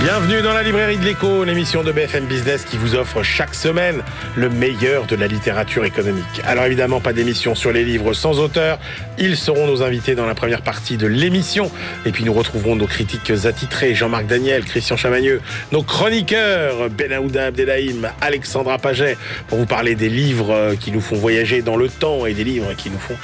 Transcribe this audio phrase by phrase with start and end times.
[0.00, 4.04] Bienvenue dans la librairie de l'écho, l'émission de BFM Business qui vous offre chaque semaine
[4.36, 6.40] le meilleur de la littérature économique.
[6.44, 8.78] Alors évidemment, pas d'émission sur les livres sans auteur.
[9.18, 11.68] Ils seront nos invités dans la première partie de l'émission.
[12.06, 15.40] Et puis nous retrouverons nos critiques attitrés, Jean-Marc Daniel, Christian Chamagneux,
[15.72, 19.18] nos chroniqueurs, Benaouda Abdelhaim, Alexandra Paget,
[19.48, 22.72] pour vous parler des livres qui nous font voyager dans le temps et des livres
[22.74, 23.16] qui nous font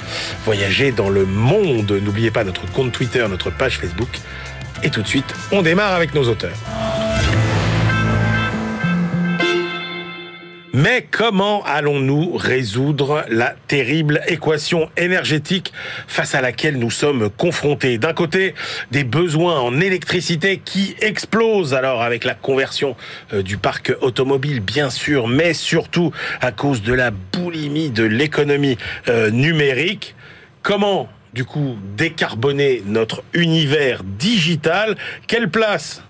[0.43, 1.89] voyager dans le monde.
[2.03, 4.09] N'oubliez pas notre compte Twitter, notre page Facebook.
[4.85, 6.55] Et tout de suite, on démarre avec nos auteurs.
[10.73, 15.73] Mais comment allons-nous résoudre la terrible équation énergétique
[16.07, 17.97] face à laquelle nous sommes confrontés?
[17.97, 18.53] D'un côté,
[18.91, 22.95] des besoins en électricité qui explosent alors avec la conversion
[23.33, 28.77] euh, du parc automobile bien sûr, mais surtout à cause de la boulimie de l'économie
[29.07, 30.13] euh, numérique.
[30.61, 34.95] Comment du coup décarboner notre univers digital.
[35.27, 36.01] Quelle place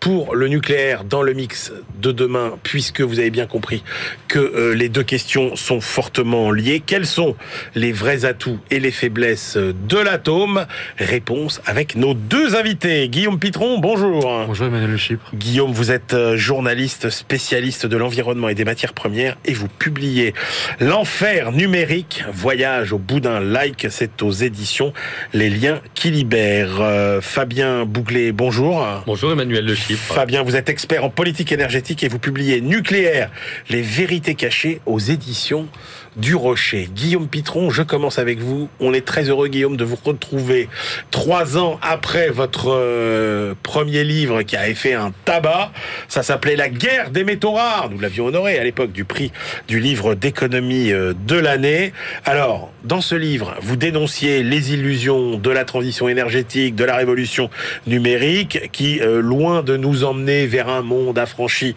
[0.00, 3.84] pour le nucléaire dans le mix de demain, puisque vous avez bien compris
[4.28, 6.82] que euh, les deux questions sont fortement liées.
[6.84, 7.36] Quels sont
[7.74, 10.66] les vrais atouts et les faiblesses de l'atome?
[10.98, 13.08] Réponse avec nos deux invités.
[13.08, 14.44] Guillaume Pitron, bonjour.
[14.46, 15.30] Bonjour Emmanuel Le Chypre.
[15.34, 20.32] Guillaume, vous êtes euh, journaliste spécialiste de l'environnement et des matières premières et vous publiez
[20.80, 24.94] L'enfer numérique, voyage au bout d'un like, c'est aux éditions
[25.34, 26.80] Les liens qui libèrent.
[26.80, 28.86] Euh, Fabien Bouglet, bonjour.
[29.06, 29.89] Bonjour Emmanuel Le Chypre.
[29.96, 33.30] Fabien, vous êtes expert en politique énergétique et vous publiez Nucléaire,
[33.68, 35.68] les vérités cachées aux éditions
[36.16, 36.88] du Rocher.
[36.92, 38.68] Guillaume Pitron, je commence avec vous.
[38.80, 40.68] On est très heureux, Guillaume, de vous retrouver
[41.10, 45.72] trois ans après votre euh, premier livre qui avait fait un tabac.
[46.08, 47.90] Ça s'appelait La guerre des métaux rares.
[47.90, 49.32] Nous l'avions honoré à l'époque du prix
[49.68, 51.92] du livre d'économie euh, de l'année.
[52.24, 57.50] Alors, dans ce livre, vous dénonciez les illusions de la transition énergétique, de la révolution
[57.86, 61.74] numérique, qui, euh, loin de nous emmener vers un monde affranchi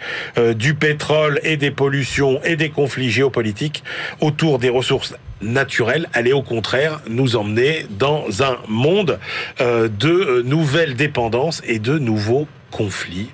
[0.55, 3.83] du pétrole et des pollutions et des conflits géopolitiques,
[4.21, 9.19] autour des ressources naturelles, allait au contraire nous emmener dans un monde
[9.61, 13.29] euh, de euh, nouvelles dépendances et de nouveaux conflits.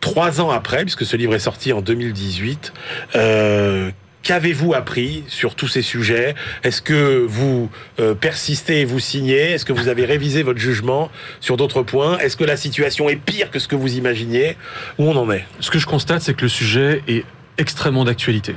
[0.00, 2.72] Trois ans après, puisque ce livre est sorti en 2018,
[3.16, 3.90] euh,
[4.24, 7.70] Qu'avez-vous appris sur tous ces sujets Est-ce que vous
[8.20, 12.36] persistez et vous signez Est-ce que vous avez révisé votre jugement sur d'autres points Est-ce
[12.36, 14.56] que la situation est pire que ce que vous imaginiez
[14.98, 17.24] Où on en est Ce que je constate, c'est que le sujet est
[17.58, 18.56] extrêmement d'actualité.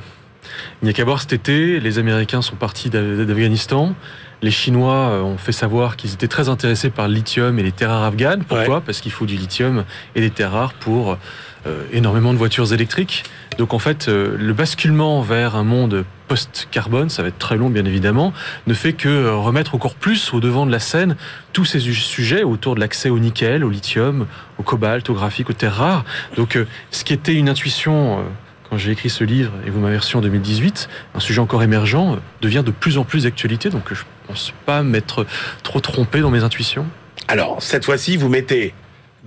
[0.81, 3.95] Il n'y a qu'à voir cet été, les Américains sont partis d'Afghanistan.
[4.41, 7.71] Les Chinois euh, ont fait savoir qu'ils étaient très intéressés par le lithium et les
[7.71, 8.43] terres rares afghanes.
[8.43, 9.83] Pourquoi Parce qu'il faut du lithium
[10.15, 11.17] et des terres rares pour
[11.65, 13.23] euh, énormément de voitures électriques.
[13.57, 17.69] Donc en fait, euh, le basculement vers un monde post-carbone, ça va être très long
[17.69, 18.33] bien évidemment,
[18.67, 21.15] ne fait que remettre encore plus au devant de la scène
[21.53, 25.53] tous ces sujets autour de l'accès au nickel, au lithium, au cobalt, au graphique, aux
[25.53, 26.05] terres rares.
[26.35, 26.59] Donc
[26.91, 28.25] ce qui était une intuition
[28.69, 32.13] quand j'ai écrit ce livre, et vous m'avez reçu en 2018, un sujet encore émergent
[32.13, 35.25] euh, devient de plus en plus d'actualité, donc je ne pense pas m'être
[35.63, 36.85] trop trompé dans mes intuitions.
[37.27, 38.73] Alors, cette fois-ci, vous mettez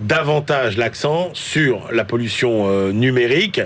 [0.01, 3.61] davantage l'accent sur la pollution euh, numérique,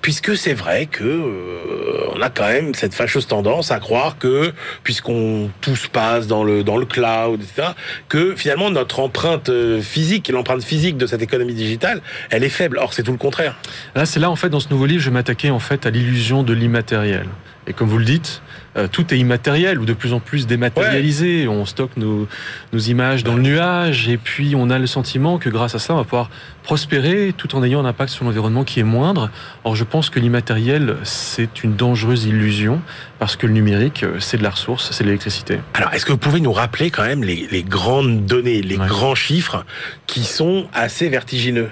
[0.00, 4.52] puisque c'est vrai que euh, on a quand même cette fâcheuse tendance à croire que,
[4.82, 7.68] puisqu'on tout se passe dans le dans le cloud, etc.,
[8.08, 12.78] que finalement notre empreinte euh, physique, l'empreinte physique de cette économie digitale, elle est faible.
[12.78, 13.56] Or, c'est tout le contraire.
[13.94, 16.42] Là, c'est là en fait dans ce nouveau livre, je m'attaquais en fait à l'illusion
[16.42, 17.26] de l'immatériel.
[17.66, 18.42] Et comme vous le dites,
[18.76, 21.48] euh, tout est immatériel ou de plus en plus dématérialisé.
[21.48, 22.28] On stocke nos,
[22.72, 25.94] nos images dans le nuage et puis on a le sentiment que grâce à ça,
[25.94, 26.30] on va pouvoir
[26.62, 29.30] prospérer tout en ayant un impact sur l'environnement qui est moindre.
[29.64, 32.80] Or, je pense que l'immatériel, c'est une dangereuse illusion
[33.18, 35.58] parce que le numérique, euh, c'est de la ressource, c'est de l'électricité.
[35.74, 39.14] Alors, est-ce que vous pouvez nous rappeler quand même les, les grandes données, les grands
[39.14, 39.64] chiffres
[40.06, 41.70] qui sont assez vertigineux?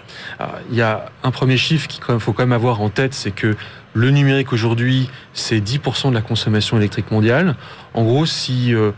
[0.70, 3.56] Il y a un premier chiffre qu'il faut quand même avoir en tête, c'est que
[3.98, 7.56] le numérique aujourd'hui, c'est 10% de la consommation électrique mondiale.
[7.94, 8.92] En gros, si euh,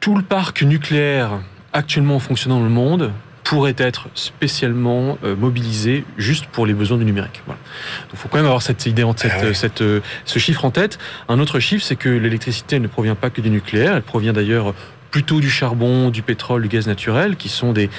[0.00, 1.40] tout le parc nucléaire
[1.74, 3.12] actuellement fonctionnant dans le monde
[3.44, 7.42] pourrait être spécialement euh, mobilisé juste pour les besoins du numérique.
[7.44, 7.60] Voilà.
[8.04, 10.64] Donc, il faut quand même avoir cette idée en tête, ah cette, euh, ce chiffre
[10.64, 10.98] en tête.
[11.28, 14.72] Un autre chiffre, c'est que l'électricité ne provient pas que du nucléaire, elle provient d'ailleurs
[15.12, 17.90] plutôt du charbon, du pétrole, du gaz naturel, qui sont des,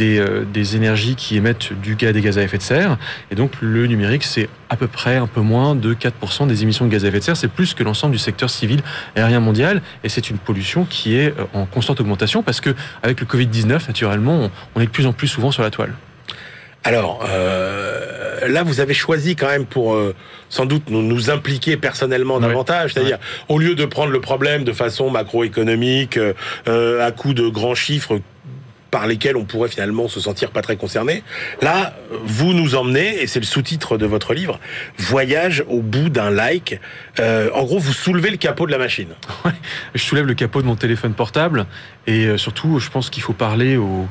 [0.00, 2.96] euh, des, énergies qui émettent du gaz des gaz à effet de serre.
[3.30, 6.86] Et donc le numérique, c'est à peu près un peu moins de 4% des émissions
[6.86, 7.36] de gaz à effet de serre.
[7.36, 8.80] C'est plus que l'ensemble du secteur civil
[9.16, 9.82] aérien mondial.
[10.04, 13.88] Et c'est une pollution qui est euh, en constante augmentation parce que avec le Covid-19,
[13.88, 15.92] naturellement, on est de plus en plus souvent sur la toile.
[16.82, 17.79] Alors, euh,
[18.48, 20.14] là, vous avez choisi quand même pour euh,
[20.48, 22.48] sans doute nous, nous impliquer personnellement Ouais.
[22.48, 26.32] davantage, c'est-à-dire au lieu de prendre le problème de façon macroéconomique, euh,
[26.68, 28.20] euh, à coup de grands chiffres
[28.90, 31.22] par lesquels on pourrait finalement se sentir pas très concerné.
[31.62, 31.94] Là,
[32.24, 34.58] vous nous emmenez, et c'est le sous-titre de votre livre,
[34.98, 36.80] Voyage au bout d'un like.
[37.20, 39.10] Euh, en gros, vous soulevez le capot de la machine.
[39.94, 41.66] Je soulève le capot de mon téléphone portable
[42.08, 44.08] et euh, surtout, je pense qu'il faut parler au,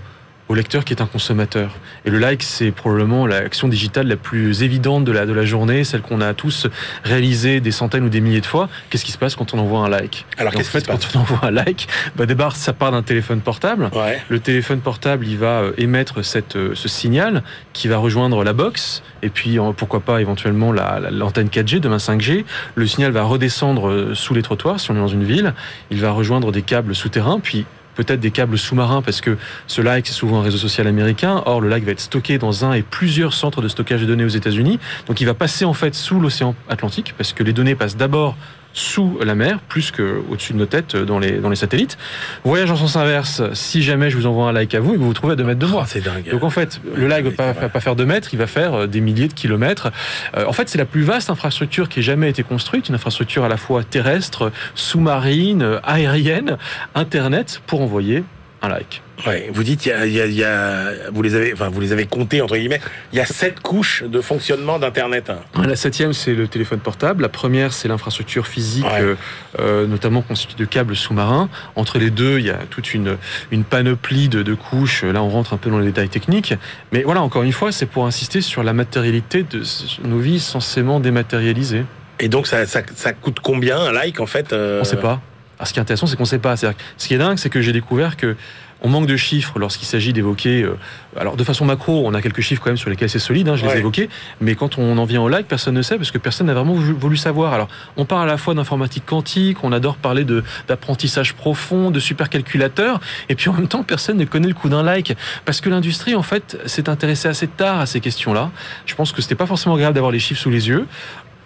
[0.50, 1.78] au lecteur qui est un consommateur.
[2.06, 5.84] Et le like, c'est probablement l'action digitale la plus évidente de la, de la journée,
[5.84, 6.68] celle qu'on a tous
[7.04, 8.68] réalisée des centaines ou des milliers de fois.
[8.90, 10.26] Qu'est-ce qui se passe quand on envoie un like?
[10.38, 11.06] Alors, En qu'est-ce qui fait, se passe?
[11.06, 13.90] quand on envoie un like, bah, d'abord, ça part d'un téléphone portable.
[13.94, 14.20] Ouais.
[14.30, 17.44] Le téléphone portable, il va euh, émettre cette, euh, ce signal
[17.74, 21.98] qui va rejoindre la box et puis pourquoi pas éventuellement la- la- l'antenne 4G, demain
[21.98, 22.44] 5G.
[22.76, 25.54] Le signal va redescendre euh, sous les trottoirs si on est dans une ville.
[25.92, 27.66] Il va rejoindre des câbles souterrains, puis
[28.04, 29.38] peut-être des câbles sous-marins parce que
[29.68, 31.44] ce like c'est souvent un réseau social américain.
[31.46, 34.24] Or le like va être stocké dans un et plusieurs centres de stockage de données
[34.24, 34.80] aux États-Unis.
[35.08, 38.38] Donc il va passer en fait sous l'océan Atlantique parce que les données passent d'abord
[38.74, 41.98] sous la mer, plus que au-dessus de nos têtes euh, dans les, dans les satellites.
[42.44, 45.00] Voyage en sens inverse, si jamais je vous envoie un like à vous et que
[45.00, 45.82] vous vous trouvez à 2 mètres de moi.
[45.84, 46.30] Oh, c'est dingue.
[46.30, 48.88] Donc en fait, le like ne va pas, faire 2 mètres, il va faire euh,
[48.88, 49.92] des milliers de kilomètres.
[50.38, 53.44] Euh, en fait, c'est la plus vaste infrastructure qui ait jamais été construite, une infrastructure
[53.44, 56.58] à la fois terrestre, sous-marine, aérienne,
[56.96, 58.24] Internet, pour envoyer
[58.62, 59.02] un like.
[59.28, 61.52] Ouais, vous dites, il y a, il y a- il y a- vous les avez,
[61.54, 62.80] enfin, vous les avez comptés entre guillemets.
[63.12, 65.30] Il y a sept couches de fonctionnement d'Internet.
[65.30, 65.40] hein.
[65.66, 67.22] La septième, c'est le téléphone portable.
[67.24, 69.02] La première, c'est l'infrastructure physique, Ouais.
[69.02, 69.16] euh,
[69.60, 71.50] euh, notamment constituée de câbles sous-marins.
[71.76, 73.18] Entre les deux, il y a toute une,
[73.52, 75.04] une panoplie de, de couches.
[75.04, 76.54] Là, on rentre un peu dans les détails techniques.
[76.94, 79.62] Mais voilà, encore une fois, c'est pour insister sur la matérialité de
[80.06, 81.84] nos vies censément dématérialisées.
[82.22, 85.22] Et donc, ça, ça, ça coûte combien un like en fait euh, On sait pas.
[85.60, 86.56] Alors, ce qui est intéressant, c'est qu'on sait pas.
[86.56, 88.36] C'est-à-dire que ce qui est dingue, c'est que j'ai découvert que
[88.82, 90.64] on manque de chiffres lorsqu'il s'agit d'évoquer.
[90.64, 90.78] euh,
[91.20, 93.50] alors, de façon macro, on a quelques chiffres quand même sur lesquels c'est solide.
[93.50, 94.08] hein, je les ai évoqués.
[94.40, 96.74] Mais quand on en vient au like, personne ne sait parce que personne n'a vraiment
[96.76, 97.52] voulu, savoir.
[97.52, 97.68] Alors,
[97.98, 103.02] on parle à la fois d'informatique quantique, on adore parler de d'apprentissage profond, de supercalculateur,
[103.28, 105.14] et puis en même temps, personne ne connaît le coût d'un like
[105.44, 108.50] parce que l'industrie, en fait, s'est intéressée assez tard à ces questions-là.
[108.86, 110.86] Je pense que c'était pas forcément agréable d'avoir les chiffres sous les yeux.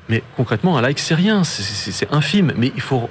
[0.10, 2.52] Mais concrètement, un like, c'est rien, c'est- infime.
[2.58, 3.10] Mais il faut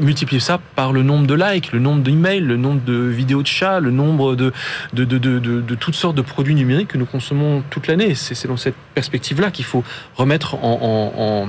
[0.00, 3.46] multiplier ça par le nombre de likes, le nombre d'emails, le nombre de vidéos de
[3.46, 4.52] chats, le nombre de,
[5.74, 8.14] toutes sortes de produits numériques que nous consommons toute l'année.
[8.14, 9.84] C'est dans cette perspective-là qu'il faut
[10.16, 11.48] remettre en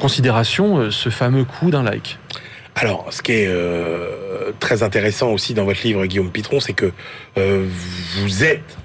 [0.00, 2.18] considération euh, ce fameux coût d'un like.
[2.76, 6.90] Alors, ce qui est euh, très intéressant aussi dans votre livre, Guillaume Pitron, c'est que
[7.38, 7.66] euh,
[8.16, 8.76] vous êtes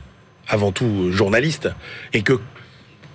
[0.48, 1.69] avant tout journaliste
[2.13, 2.39] et que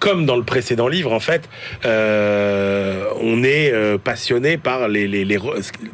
[0.04, 1.48] comme dans le précédent livre, en fait,
[1.86, 5.38] euh, on est euh, passionné par les, les, les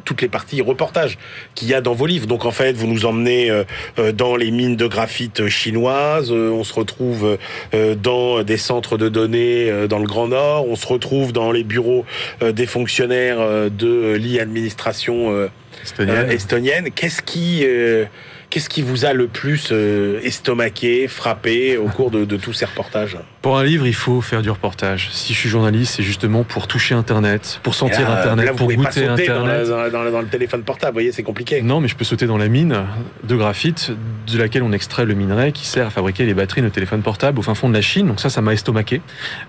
[0.05, 1.17] toutes les parties reportages
[1.55, 2.27] qu'il y a dans vos livres.
[2.27, 3.62] Donc, en fait, vous nous emmenez euh,
[4.01, 7.39] euh, dans les mines de graphite chinoises, euh, on se retrouve
[7.73, 11.53] euh, dans des centres de données euh, dans le Grand Nord, on se retrouve dans
[11.53, 12.05] les bureaux
[12.43, 15.47] euh, des fonctionnaires euh, de l'e-administration euh,
[15.85, 16.17] Estonienne.
[16.17, 16.91] euh, estonienne.
[16.91, 18.07] Qu'est-ce qui, euh,
[18.50, 22.64] qu'est-ce qui vous a le plus euh, estomaqué, frappé au cours de, de tous ces
[22.64, 23.17] reportages?
[23.43, 25.08] Pour un livre, il faut faire du reportage.
[25.12, 28.58] Si je suis journaliste, c'est justement pour toucher Internet, pour sentir là, Internet, là, vous
[28.58, 29.69] pour pouvez pas goûter sauter Internet.
[29.69, 30.91] dans la- dans la- dans le téléphone portable.
[30.93, 31.62] Vous voyez, c'est compliqué.
[31.62, 32.76] Non, mais je peux sauter dans la mine
[33.25, 33.93] de graphite
[34.31, 37.02] de laquelle on extrait le minerai qui sert à fabriquer les batteries de nos téléphones
[37.02, 38.06] portables au fin fond de la Chine.
[38.08, 39.00] Donc ça, ça m'a estomaqué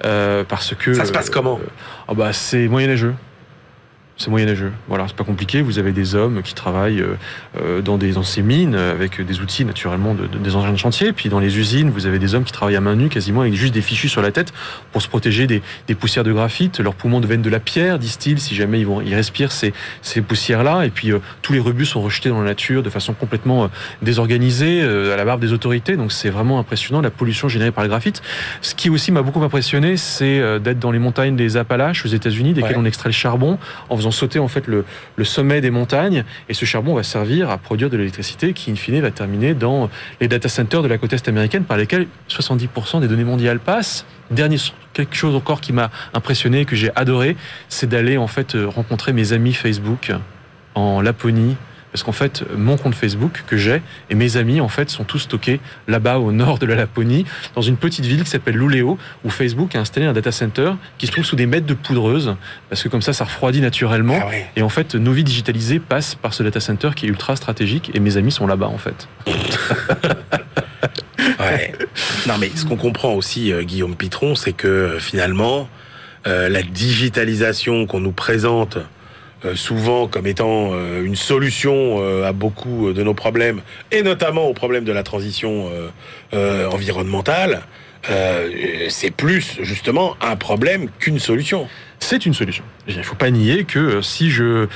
[0.05, 1.59] euh, parce que Ça se passe comment?
[1.61, 1.67] euh,
[2.07, 3.13] ah bah c'est moyenâgeux.
[4.21, 4.71] C'est moyenâgeux.
[4.87, 5.63] Voilà, c'est pas compliqué.
[5.63, 7.15] Vous avez des hommes qui travaillent euh,
[7.59, 10.71] euh, dans, des, dans ces mines euh, avec des outils naturellement de, de- des engins
[10.71, 11.11] de chantier.
[11.11, 13.55] Puis dans les usines, vous avez des hommes qui travaillent à main nue, quasiment avec
[13.55, 14.53] juste des fichus sur la tête
[14.91, 16.79] pour se protéger des, des poussières de graphite.
[16.79, 19.73] Leurs poumons deviennent de la pierre, disent-ils, si jamais ils, vont, ils respirent ces,
[20.03, 20.85] ces poussières-là.
[20.85, 23.67] Et puis euh, tous les rebuts sont rejetés dans la nature de façon complètement euh,
[24.03, 25.95] désorganisée, euh, à la barbe des autorités.
[25.97, 28.21] Donc c'est vraiment impressionnant la pollution générée par le graphite.
[28.61, 32.53] Ce qui aussi m'a beaucoup impressionné, c'est d'être dans les montagnes des Appalaches aux États-Unis,
[32.53, 32.77] desquelles Ouais.
[32.77, 33.57] on extrait le charbon
[33.89, 34.85] en faisant sauter en fait le,
[35.23, 36.23] sommet des montagnes.
[36.49, 39.89] Et ce charbon va servir à produire de l'électricité qui, in fine, va terminer dans
[40.19, 44.05] les data centers de la côte est américaine par lesquels 70% des données mondiales passent.
[44.29, 44.57] Dernier
[44.93, 47.35] quelque chose encore qui m'a impressionné, que j'ai adoré,
[47.69, 50.11] c'est d'aller en fait euh, rencontrer mes amis Facebook
[50.75, 51.55] en Laponie.
[51.91, 55.19] Parce qu'en fait, mon compte Facebook que j'ai et mes amis en fait sont tous
[55.19, 59.29] stockés là-bas au nord de la Laponie, dans une petite ville qui s'appelle Luleå, où
[59.29, 62.35] Facebook a installé un data center qui se trouve sous des mètres de poudreuse,
[62.69, 64.19] parce que comme ça, ça refroidit naturellement.
[64.21, 64.31] Ah.
[64.55, 67.91] Et en fait, nos vies digitalisées passent par ce data center qui est ultra stratégique
[67.93, 69.07] et mes amis sont là-bas en fait.
[71.39, 71.71] Ouais.
[72.27, 75.67] non, mais ce qu'on comprend aussi, euh, Guillaume Pitron, c'est que euh, finalement,
[76.27, 78.77] euh, la digitalisation qu'on nous présente
[79.55, 84.53] souvent comme étant euh, une solution euh, à beaucoup de nos problèmes, et notamment au
[84.53, 85.89] problème de la transition euh,
[86.33, 87.63] euh, environnementale,
[88.09, 88.49] euh,
[88.89, 91.67] c'est plus justement un problème qu'une solution.
[92.01, 92.63] C'est une solution.
[92.87, 94.67] Il ne faut pas nier que euh, si je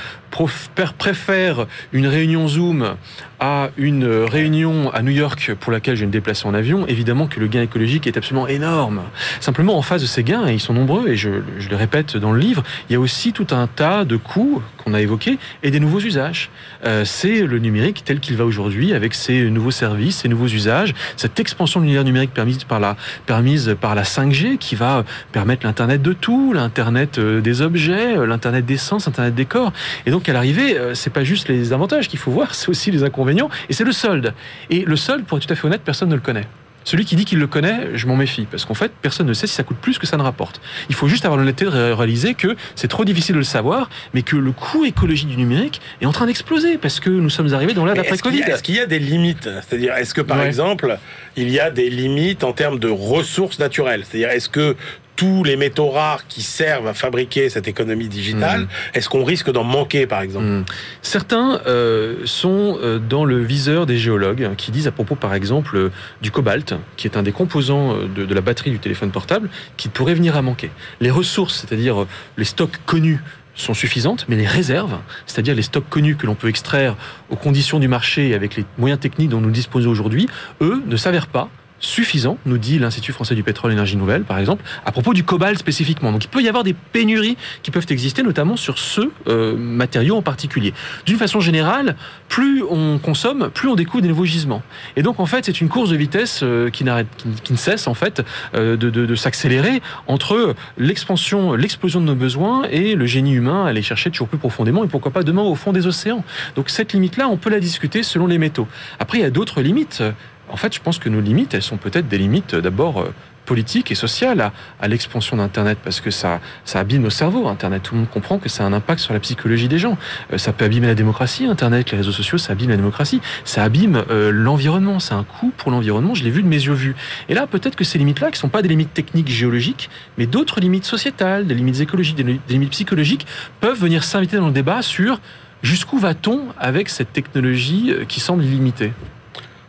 [0.98, 2.96] préfère une réunion Zoom
[3.38, 7.26] à une réunion à New York pour laquelle je vais me déplacer en avion, évidemment
[7.26, 9.02] que le gain écologique est absolument énorme.
[9.40, 12.16] Simplement, en face de ces gains, et ils sont nombreux, et je, je le répète
[12.16, 15.38] dans le livre, il y a aussi tout un tas de coûts qu'on a évoqués
[15.62, 16.50] et des nouveaux usages.
[16.84, 20.94] Euh, c'est le numérique tel qu'il va aujourd'hui, avec ses nouveaux services, ses nouveaux usages,
[21.16, 25.66] cette expansion de l'univers numérique permise par la, permise par la 5G qui va permettre
[25.66, 29.72] l'Internet de tout, l'Internet euh, des objets, euh, l'Internet des sens, l'Internet des corps.
[30.06, 33.02] Et donc, à l'arrivée, c'est pas juste les avantages qu'il faut voir, c'est aussi les
[33.02, 34.34] inconvénients et c'est le solde.
[34.70, 36.46] Et le solde, pour être tout à fait honnête, personne ne le connaît.
[36.86, 39.48] Celui qui dit qu'il le connaît, je m'en méfie, parce qu'en fait, personne ne sait
[39.48, 40.60] si ça coûte plus que ça ne rapporte.
[40.88, 44.22] Il faut juste avoir l'honnêteté de réaliser que c'est trop difficile de le savoir, mais
[44.22, 47.74] que le coût écologique du numérique est en train d'exploser, parce que nous sommes arrivés
[47.74, 48.42] dans l'ère d'après-Covid.
[48.42, 49.50] Est-ce qu'il y, a des limites?
[49.66, 50.96] C'est-à-dire, est-ce que par exemple,
[51.36, 54.04] il y a des limites en termes de ressources naturelles?
[54.08, 54.76] C'est-à-dire, est-ce que
[55.16, 58.68] tous les métaux rares qui servent à fabriquer cette économie digitale, mm.
[58.94, 60.64] est-ce qu'on risque d'en manquer, par exemple mm.
[61.02, 65.76] Certains euh, sont euh, dans le viseur des géologues qui disent à propos, par exemple,
[65.76, 69.48] euh, du cobalt, qui est un des composants de, de, la batterie du téléphone portable,
[69.76, 70.70] qui pourrait venir à manquer.
[71.00, 72.06] Les ressources, c'est-à-dire
[72.36, 73.20] les stocks connus
[73.54, 76.94] sont suffisantes, mais les réserves, c'est-à-dire les stocks connus que l'on peut extraire
[77.30, 80.28] aux conditions du marché et avec les moyens techniques dont nous disposons aujourd'hui,
[80.60, 81.48] eux ne s'avèrent pas
[81.80, 85.24] suffisant, nous dit l'Institut français du pétrole et énergie nouvelle, par exemple, à propos du
[85.24, 86.12] cobalt spécifiquement.
[86.12, 90.16] Donc il peut y avoir des pénuries qui peuvent exister, notamment sur ce euh, matériau
[90.16, 90.72] en particulier.
[91.04, 91.96] D'une façon générale,
[92.28, 94.62] plus on consomme, plus on découvre des nouveaux gisements.
[94.96, 97.08] Et donc en fait, c'est une course de vitesse euh, qui, n'arrête,
[97.44, 98.22] qui, ne cesse en fait
[98.54, 103.82] euh, de, s'accélérer entre l'expansion, l'explosion de nos besoins et le génie humain à aller
[103.82, 106.24] chercher toujours plus profondément et pourquoi pas demain au fond des océans.
[106.54, 108.68] Donc cette limite-là, on peut la discuter selon les métaux.
[108.98, 110.02] Après, il y a d'autres limites
[110.50, 113.12] en fait, je pense que nos limites, elles sont peut-être des limites euh, d'abord euh,
[113.44, 114.50] politiques et sociales
[114.80, 116.40] à, l'expansion d'Internet, parce que ça,
[116.74, 117.46] abîme nos cerveaux.
[117.46, 119.96] Internet, tout le monde comprend que ça a un impact sur la psychologie des gens.
[120.32, 121.46] Euh, ça peut abîmer la démocratie.
[121.46, 123.20] Internet, les réseaux sociaux, ça abîme la démocratie.
[123.44, 124.98] Ça abîme l'environnement.
[124.98, 126.14] C'est un coût pour l'environnement.
[126.14, 126.96] Je l'ai vu de mes yeux vus.
[127.28, 130.60] Et là, peut-être que ces limites-là, qui sont pas des limites techniques géologiques, mais d'autres
[130.60, 133.26] limites sociétales, des limites écologiques, des limites psychologiques,
[133.60, 135.20] peuvent venir s'inviter dans le débat sur
[135.62, 138.92] jusqu'où va-t-on avec cette technologie qui semble illimitée.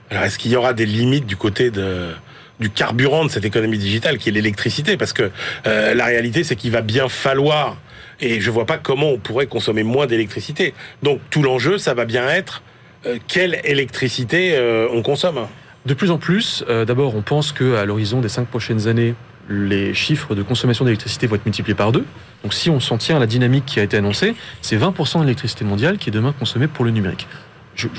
[0.10, 2.12] Alors, est-ce qu'il y aura des limites du côté de
[2.60, 4.98] du carburant de cette économie digitale qui est l'électricité?
[4.98, 5.32] Parce que
[5.68, 7.78] euh, la réalité c'est qu'il va bien falloir
[8.20, 10.74] et je vois pas comment on pourrait consommer moins d'électricité.
[11.04, 12.64] Donc tout l'enjeu ça va bien être
[13.06, 15.48] euh, quelle électricité euh, on consomme?
[15.86, 19.14] De plus en plus, d'abord on pense que à l'horizon des cinq prochaines années,
[19.50, 22.04] les chiffres de consommation d'électricité vont être multipliés par deux.
[22.44, 25.24] Donc si on s'en tient à la dynamique qui a été annoncée, c'est 20% de
[25.24, 27.26] l'électricité mondiale qui est demain consommée pour le numérique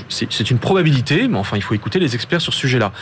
[0.09, 2.93] c'est une probabilité, mais enfin, il faut écouter les experts sur ce sujet-là.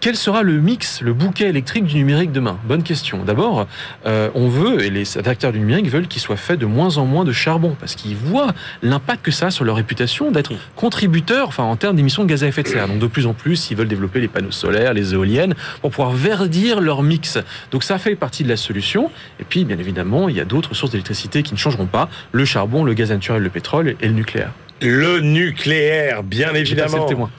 [0.00, 2.58] Quel sera le mix, le bouquet électrique du numérique demain?
[2.64, 3.22] Bonne question.
[3.22, 3.66] D'abord,
[4.06, 7.04] euh, on veut, et les acteurs du numérique veulent qu'il soit fait de moins en
[7.04, 11.48] moins de charbon, parce qu'ils voient l'impact que ça a sur leur réputation d'être contributeurs,
[11.48, 12.88] enfin en termes d'émissions de gaz à effet de serre.
[12.88, 16.12] Donc de plus en plus, ils veulent développer les panneaux solaires, les éoliennes, pour pouvoir
[16.12, 17.38] verdir leur mix.
[17.70, 19.10] Donc ça fait partie de la solution.
[19.38, 22.46] Et puis, bien évidemment, il y a d'autres sources d'électricité qui ne changeront pas le
[22.46, 24.52] charbon, le gaz naturel, le pétrole et le nucléaire.
[24.82, 27.08] Le nucléaire, bien évidemment.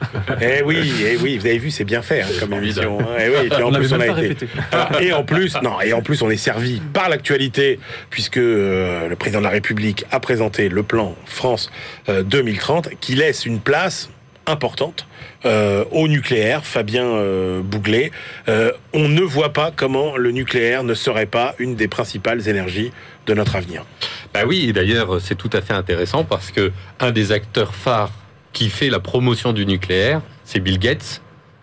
[0.42, 3.00] Eh oui, eh oui, vous avez vu, c'est bien fait hein, comme émission.
[3.00, 3.06] Hein.
[3.20, 4.48] Eh oui, et puis en plus on a été.
[4.72, 7.80] Ah, et en plus, non, et en plus on est servi par l'actualité
[8.10, 11.72] puisque euh, le président de la République a présenté le plan France
[12.08, 14.10] 2030 euh, qui laisse une place
[14.48, 15.08] importante
[15.46, 18.12] euh, au nucléaire, Fabien euh, Bouglet.
[18.48, 22.92] on ne voit pas comment le nucléaire ne serait pas une des principales énergies
[23.26, 23.86] de notre avenir.
[24.34, 28.12] Bah oui, et d'ailleurs, c'est tout à fait intéressant parce que un des acteurs phares
[28.54, 31.22] qui fait la promotion du nucléaire, c'est Bill Gates,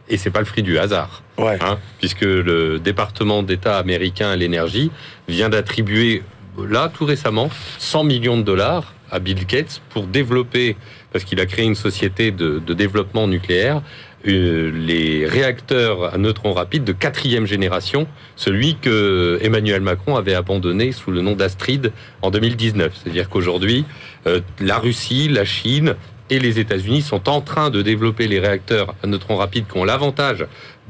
[0.09, 1.23] et c'est pas le fruit du hasard.
[1.39, 4.91] Hein, puisque le département d'État américain à l'énergie
[5.29, 6.23] vient d'attribuer,
[6.59, 10.77] là, tout récemment, 100 millions de dollars à Bill Gates pour développer,
[11.13, 13.83] parce qu'il a créé une société de, de développement nucléaire,
[14.25, 18.07] les réacteurs à neutrons rapides de quatrième génération,
[18.37, 22.93] celui que Emmanuel Macron avait abandonné sous le nom d'Astrid en 2019.
[22.95, 23.85] C'est-à-dire qu'aujourd'hui,
[24.27, 25.95] euh, la Russie, la Chine
[26.31, 29.85] et les États-Unis sont en train de développer les réacteurs à neutrons rapides qui ont
[29.85, 30.47] l'avantage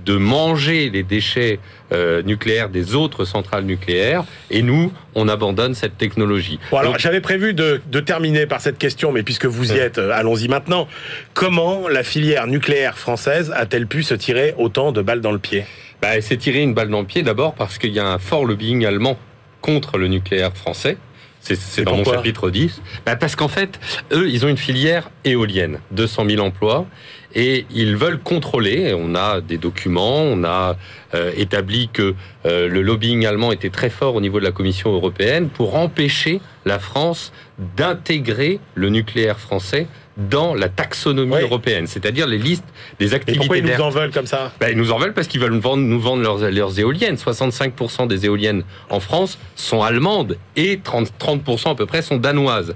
[0.08, 1.60] de manger les déchets
[1.92, 6.58] euh, nucléaires des autres centrales nucléaires, et nous, on abandonne cette technologie.
[6.70, 10.12] Bon, alors j'avais prévu de, terminer par cette question, mais puisque vous y êtes, euh,
[10.12, 10.88] allons-y maintenant.
[11.34, 15.66] Comment la filière nucléaire française a-t-elle pu se tirer autant de balles dans le pied?
[16.00, 18.18] Bah, Elle s'est tirée une balle dans le pied d'abord parce qu'il y a un
[18.18, 19.18] fort lobbying allemand
[19.60, 20.96] contre le nucléaire français.
[21.40, 22.82] C'est dans mon chapitre 10.
[23.06, 23.78] Bah parce qu'en fait,
[24.12, 26.86] eux, ils ont une filière éolienne, 200 000 emplois,
[27.35, 28.94] et ils veulent contrôler.
[28.99, 30.76] On a des documents, on a
[31.14, 32.14] euh, établi que
[32.47, 36.40] euh, le lobbying allemand était très fort au niveau de la Commission européenne pour empêcher
[36.64, 37.32] la France
[37.76, 42.64] d'intégrer le nucléaire français dans la taxonomie européenne, c'est-à-dire les listes
[42.99, 43.44] des activités.
[43.44, 44.52] Et pourquoi ils nous en veulent comme ça?
[44.58, 47.14] Ben, Ils nous en veulent parce qu'ils veulent nous vendre, nous vendre leurs, leurs, éoliennes.
[47.14, 52.75] 65% des éoliennes en France sont allemandes et 30%, 30 à peu près sont danoises.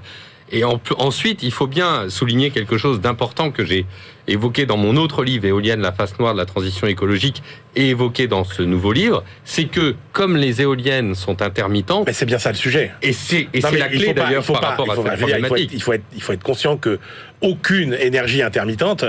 [0.53, 3.87] Et ensuite, il faut bien souligner quelque chose d'important que j'ai
[4.29, 7.43] évoqué dans mon autre livre, Éolienne, la face noire de la transition écologique,
[7.77, 12.07] et évoqué dans ce nouveau livre, c'est que comme les éoliennes sont intermittentes...
[12.07, 12.93] Mais c'est bien ça le sujet.
[13.03, 15.71] Et c'est la clé d'ailleurs par rapport à cette problématique.
[15.73, 16.99] Il faut, être, il faut être conscient que
[17.41, 19.05] aucune énergie intermittente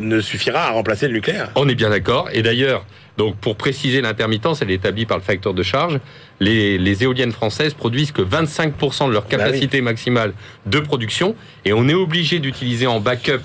[0.00, 1.50] ne suffira à remplacer le nucléaire.
[1.54, 2.28] On est bien d'accord.
[2.32, 2.84] Et d'ailleurs,
[3.16, 6.00] donc pour préciser l'intermittence, elle est établie par le facteur de charge.
[6.40, 10.32] Les, éoliennes françaises produisent que 25% de leur bah capacité maximale
[10.66, 13.40] de production et on est obligé d'utiliser en backup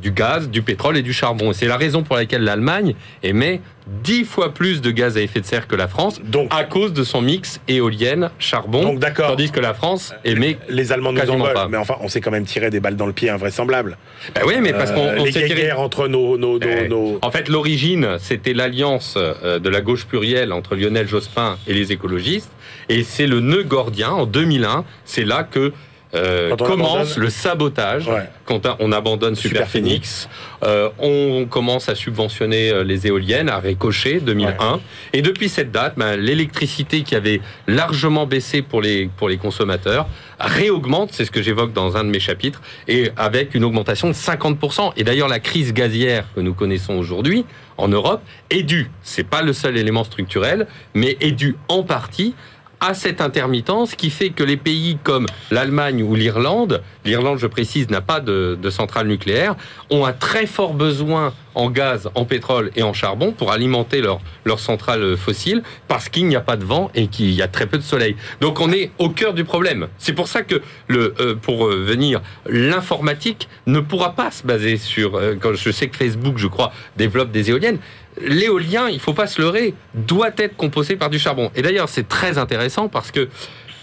[0.00, 1.52] du gaz, du pétrole et du charbon.
[1.52, 5.46] C'est la raison pour laquelle l'Allemagne émet dix fois plus de gaz à effet de
[5.46, 9.28] serre que la France, donc, à cause de son mix éolienne, charbon, donc, d'accord.
[9.28, 12.30] tandis que la France émet Les Allemands nous en veulent, mais enfin, on s'est quand
[12.30, 13.98] même tiré des balles dans le pied invraisemblable.
[14.34, 15.72] Ben oui, mais parce qu'on euh, s'est tiré...
[15.72, 16.38] entre nos...
[16.38, 21.06] nos, eh, nos, En fait, l'origine, c'était l'alliance euh, de la gauche plurielle entre Lionel
[21.06, 22.50] Jospin et les écologistes,
[22.88, 25.72] et c'est le nœud gordien, en 2001, c'est là que
[26.14, 28.08] euh, commence le sabotage
[28.44, 30.28] quand on abandonne Super, Phoenix.
[30.62, 34.80] Euh, on commence à subventionner euh, les éoliennes à Ricochet 2001.
[35.12, 40.06] Et depuis cette date, ben, l'électricité qui avait largement baissé pour les, pour les consommateurs
[40.38, 44.14] réaugmente, c'est ce que j'évoque dans un de mes chapitres, et avec une augmentation de
[44.14, 44.92] 50%.
[44.96, 47.44] Et d'ailleurs, la crise gazière que nous connaissons aujourd'hui
[47.76, 52.34] en Europe est due, c'est pas le seul élément structurel, mais est due en partie
[52.84, 57.88] à cette intermittence qui fait que les pays comme l'Allemagne ou l'Irlande, l'Irlande je précise
[57.88, 59.56] n'a pas de, centrale nucléaire,
[59.88, 64.20] ont un très fort besoin en gaz, en pétrole et en charbon pour alimenter leurs
[64.44, 67.66] leur centrales fossiles parce qu'il n'y a pas de vent et qu'il y a très
[67.66, 68.16] peu de soleil.
[68.42, 69.86] Donc on est au cœur du problème.
[69.96, 70.60] C'est pour ça que
[70.90, 75.16] euh, pour euh, venir, l'informatique ne pourra pas se baser sur.
[75.16, 77.78] Euh, je sais que Facebook, je crois, développe des éoliennes
[78.20, 81.50] l'éolien, il faut pas se leurrer, doit être composé par du charbon.
[81.54, 83.28] Et d'ailleurs, c'est très intéressant parce que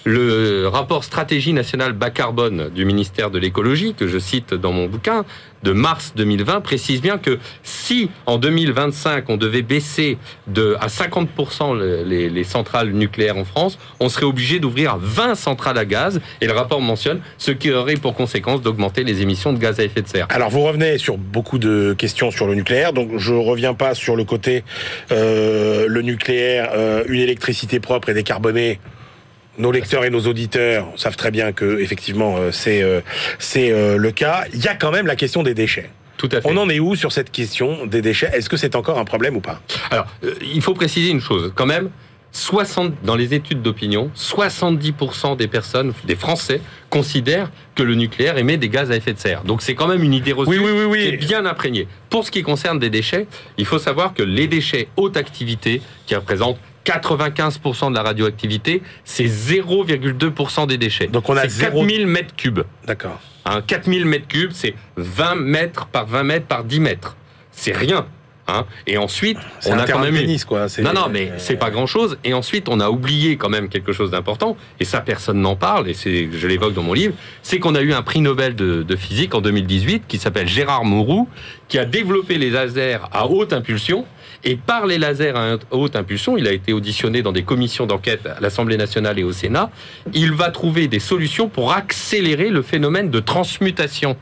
[0.03, 4.87] le rapport stratégie nationale bas carbone du ministère de l'écologie, que je cite dans mon
[4.87, 5.25] bouquin,
[5.63, 12.03] de mars 2020, précise bien que si en 2025 on devait baisser de, à 50%
[12.03, 16.19] les, les, centrales nucléaires en France, on serait obligé d'ouvrir 20 centrales à gaz.
[16.41, 19.83] Et le rapport mentionne ce qui aurait pour conséquence d'augmenter les émissions de gaz à
[19.83, 20.27] effet de serre.
[20.29, 24.15] Alors vous revenez sur beaucoup de questions sur le nucléaire, donc je reviens pas sur
[24.15, 24.63] le côté
[25.11, 28.79] euh, le nucléaire, euh, une électricité propre et décarbonée
[29.57, 33.01] nos lecteurs et nos auditeurs savent très bien que effectivement euh, c'est euh,
[33.39, 34.45] c'est euh, le cas.
[34.53, 35.89] Il y a quand même la question des déchets.
[36.17, 36.47] Tout à fait.
[36.49, 38.29] On en est où sur cette question des déchets?
[38.33, 39.59] Est-ce que c'est encore un problème ou pas?
[39.89, 40.05] Alors,
[40.41, 41.89] il faut préciser une chose quand même.
[42.33, 48.57] 60, dans les études d'opinion, 70% des personnes, des Français, considèrent que le nucléaire émet
[48.57, 49.43] des gaz à effet de serre.
[49.43, 51.87] Donc c'est quand même une idée reçue qui est bien imprégnée.
[52.09, 56.15] Pour ce qui concerne des déchets, il faut savoir que les déchets haute activité, qui
[56.15, 61.07] représentent 95% de la radioactivité, c'est 0,2% des déchets.
[61.07, 62.61] Donc on a 4000 mètres cubes.
[62.85, 63.19] D'accord.
[63.45, 67.15] Hein, 4000 mètres cubes, c'est 20 mètres par 20 mètres par 10 mètres.
[67.51, 68.05] C'est rien.
[68.47, 68.65] Hein.
[68.87, 70.67] Et ensuite, on a quand même tennis, quoi.
[70.79, 72.17] Non, non, mais c'est pas grand-chose.
[72.23, 74.57] Et ensuite, on a oublié quand même quelque chose d'important.
[74.79, 75.89] Et ça, personne n'en parle.
[75.89, 77.13] Et c'est, je l'évoque dans mon livre.
[77.43, 80.85] C'est qu'on a eu un prix Nobel de, de physique en 2018 qui s'appelle Gérard
[80.85, 81.29] Mourou,
[81.67, 84.05] qui a développé les lasers à haute impulsion
[84.43, 88.25] et par les lasers à haute impulsion, il a été auditionné dans des commissions d'enquête
[88.25, 89.69] à l'Assemblée nationale et au Sénat,
[90.13, 94.17] il va trouver des solutions pour accélérer le phénomène de transmutation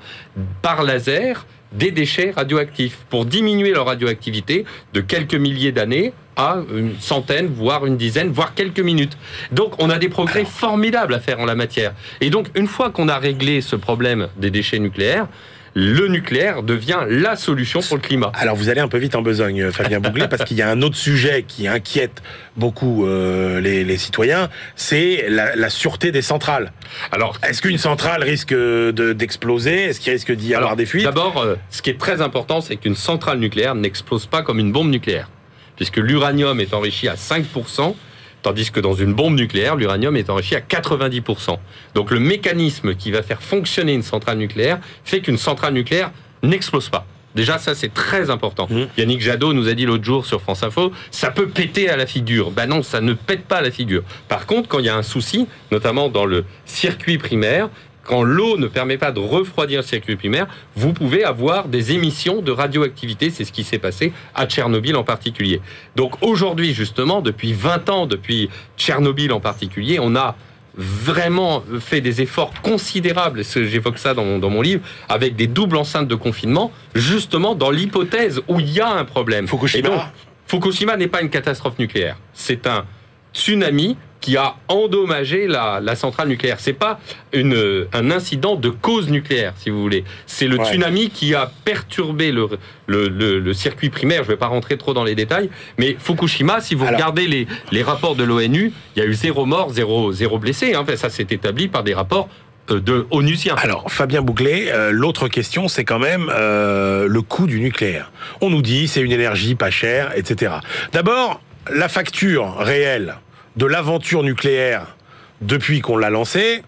[0.62, 7.00] par laser des déchets radioactifs, pour diminuer leur radioactivité de quelques milliers d'années à une
[7.00, 9.18] centaine, voire une dizaine, voire quelques minutes.
[9.52, 11.94] Donc on a des progrès formidables à faire en la matière.
[12.22, 15.28] Et donc une fois qu'on a réglé ce problème des déchets nucléaires,
[15.74, 18.32] le nucléaire devient la solution pour le climat.
[18.36, 20.70] Alors vous allez un peu vite en besogne, euh, Fabien Bouglet, parce qu'il y a
[20.70, 22.22] un autre sujet qui inquiète
[22.58, 26.72] beaucoup euh, les, citoyens, c'est la, sûreté des centrales.
[27.12, 29.86] Alors, est-ce qu'une centrale risque d'exploser?
[29.86, 31.04] Est-ce qu'il risque d'y avoir des fuites?
[31.04, 34.72] D'abord, euh, ce qui est très important, c'est qu'une centrale nucléaire n'explose pas comme une
[34.72, 35.30] bombe nucléaire,
[35.76, 37.96] puisque l'uranium est enrichi à 5%.
[38.42, 41.58] Tandis que dans une bombe nucléaire, l'uranium est enrichi à 90%.
[41.94, 46.12] Donc le mécanisme qui va faire fonctionner une centrale nucléaire fait qu'une centrale nucléaire
[46.44, 47.06] n'explose pas.
[47.36, 48.68] Déjà, ça, c'est très important.
[48.70, 48.86] Mmh.
[48.98, 52.06] Yannick Jadot nous a dit l'autre jour sur France Info, ça peut péter à la
[52.06, 52.52] figure.
[52.52, 54.04] Ben non, ça ne pète pas à la figure.
[54.28, 57.70] Par contre, quand il y a un souci, notamment dans le circuit primaire,
[58.04, 62.42] quand l'eau ne permet pas de refroidir le circuit primaire, vous pouvez avoir des émissions
[62.42, 63.30] de radioactivité.
[63.30, 65.62] C'est ce qui s'est passé à Tchernobyl en particulier.
[65.96, 70.36] Donc aujourd'hui, justement, depuis 20 ans, depuis Tchernobyl en particulier, on a
[70.76, 76.16] vraiment fait des efforts considérables, j'évoque ça dans mon, livre, avec des doubles enceintes de
[76.16, 79.48] confinement, justement dans l'hypothèse où il y a un problème.
[79.48, 80.12] Fukushima
[80.48, 82.86] Fukushima n'est pas une catastrophe nucléaire, c'est un
[83.34, 86.58] tsunami qui a endommagé la, centrale nucléaire.
[86.60, 87.00] C'est pas
[87.34, 90.04] une, un incident de cause nucléaire, si vous voulez.
[90.26, 92.50] C'est le tsunami qui a perturbé le,
[92.88, 94.24] le, circuit primaire.
[94.24, 97.48] Je ne vais pas rentrer trop dans les détails, mais Fukushima, si vous regardez les,
[97.72, 100.74] les rapports de l'ONU, il y a eu zéro mort, zéro, zéro blessé.
[100.74, 100.86] Hein.
[100.96, 102.28] Ça, s'est établi par des rapports
[102.72, 103.56] euh, de onusiens.
[103.56, 108.12] Alors, Fabien Bouclé, euh, l'autre question, c'est quand même euh, le coût du nucléaire.
[108.42, 110.54] On nous dit c'est une énergie pas chère, etc.
[110.92, 113.16] D'abord, la facture réelle
[113.56, 114.96] de l'aventure nucléaire
[115.42, 116.64] depuis qu'on l'a lancée,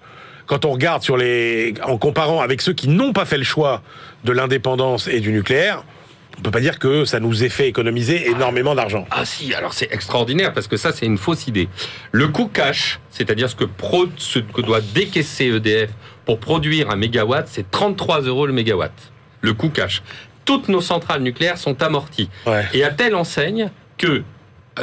[0.46, 3.82] quand on regarde sur les, en comparant avec ceux qui n'ont pas fait le choix
[4.24, 5.84] de l'indépendance et du nucléaire,
[6.38, 9.06] on peut pas dire que ça nous ait fait économiser énormément d'argent.
[9.12, 11.70] Ah si, alors c'est extraordinaire parce que ça c'est une fausse idée.
[12.12, 13.66] Le coût cash, c'est-à-dire ce que,
[14.18, 15.92] ce que doit décaisser EDF
[16.26, 18.94] pour produire un mégawatt, c'est 33 euros le mégawatt.
[19.42, 20.02] Le coût cash.
[20.46, 22.30] Toutes nos centrales nucléaires sont amorties.
[22.74, 24.24] Et à telle enseigne que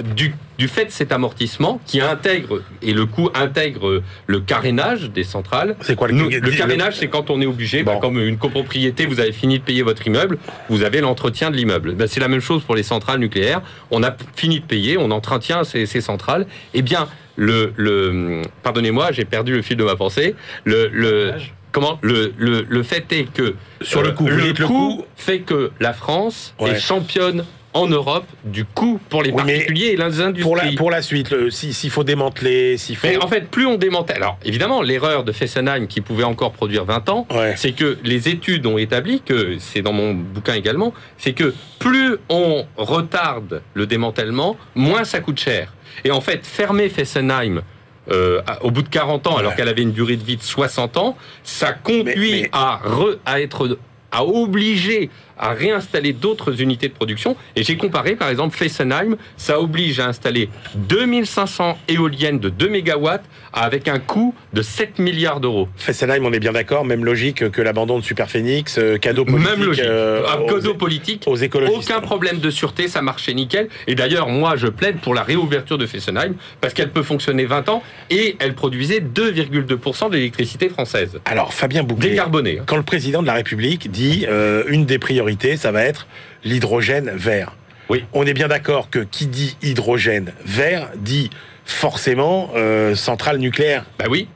[0.03, 5.77] du, fait de cet amortissement qui intègre, et le coût intègre le carénage des centrales.
[5.81, 9.21] C'est quoi le, le carénage C'est quand on est obligé, bah, comme une copropriété, vous
[9.21, 11.95] avez fini de payer votre immeuble, vous avez l'entretien de l'immeuble.
[11.95, 13.63] Bah, c'est la même chose pour les centrales nucléaires.
[13.91, 16.47] On a fini de payer, on entretient ces, centrales.
[16.75, 20.35] Eh bien, le, le pardonnez-moi, j'ai perdu le fil de ma pensée.
[20.65, 21.33] Le, le
[21.73, 26.55] comment le, le, fait est que sur le coût, le, coût, fait que la France
[26.61, 30.43] est championne en Europe du coût pour les particuliers et les industries.
[30.43, 33.09] Pour la, pour la suite, s'il faut démanteler, s'il faut...
[33.21, 34.17] en fait, plus on démantèle...
[34.17, 37.27] Alors, évidemment, l'erreur de Fessenheim, qui pouvait encore produire 20 ans,
[37.57, 42.17] c'est que les études ont établi, que c'est dans mon bouquin également, c'est que plus
[42.29, 45.75] on retarde le démantèlement, moins ça coûte cher.
[46.05, 47.63] Et en fait, fermer Fessenheim...
[48.11, 50.97] Euh, au bout de 40 ans, alors qu'elle avait une durée de vie de 60
[50.97, 52.81] ans, ça conduit À,
[53.27, 53.79] à être
[54.11, 57.37] à obliger à réinstaller d'autres unités de production.
[57.57, 63.09] Et j'ai comparé, par exemple, Fessenheim, ça oblige à installer 2500 éoliennes de 2 MW
[63.53, 65.69] avec un coût de 7 milliards d'euros.
[65.77, 69.51] Fessenheim, on est bien d'accord, même logique que l'abandon de Superphénix, euh, cadeau politique.
[69.51, 69.85] Même logique.
[69.85, 71.23] Euh, cadeau politique.
[71.27, 71.91] Aux écologistes.
[71.91, 73.69] Aucun problème de sûreté, ça marchait nickel.
[73.87, 77.69] Et d'ailleurs, moi, je plaide pour la réouverture de Fessenheim parce qu'elle peut fonctionner 20
[77.69, 81.19] ans et elle produisait 2,2% de l'électricité française.
[81.25, 82.11] Alors, Fabien Bouclet.
[82.11, 82.59] Décarboné.
[82.59, 82.65] Hein.
[82.67, 86.07] Quand le président de la République dit euh, une des priorités ça va être
[86.45, 87.55] l'hydrogène vert.
[87.89, 88.05] Oui.
[88.13, 91.31] On est bien d'accord que qui dit hydrogène vert dit
[91.65, 93.85] forcément euh, centrale nucléaire.
[93.99, 94.29] Bah oui.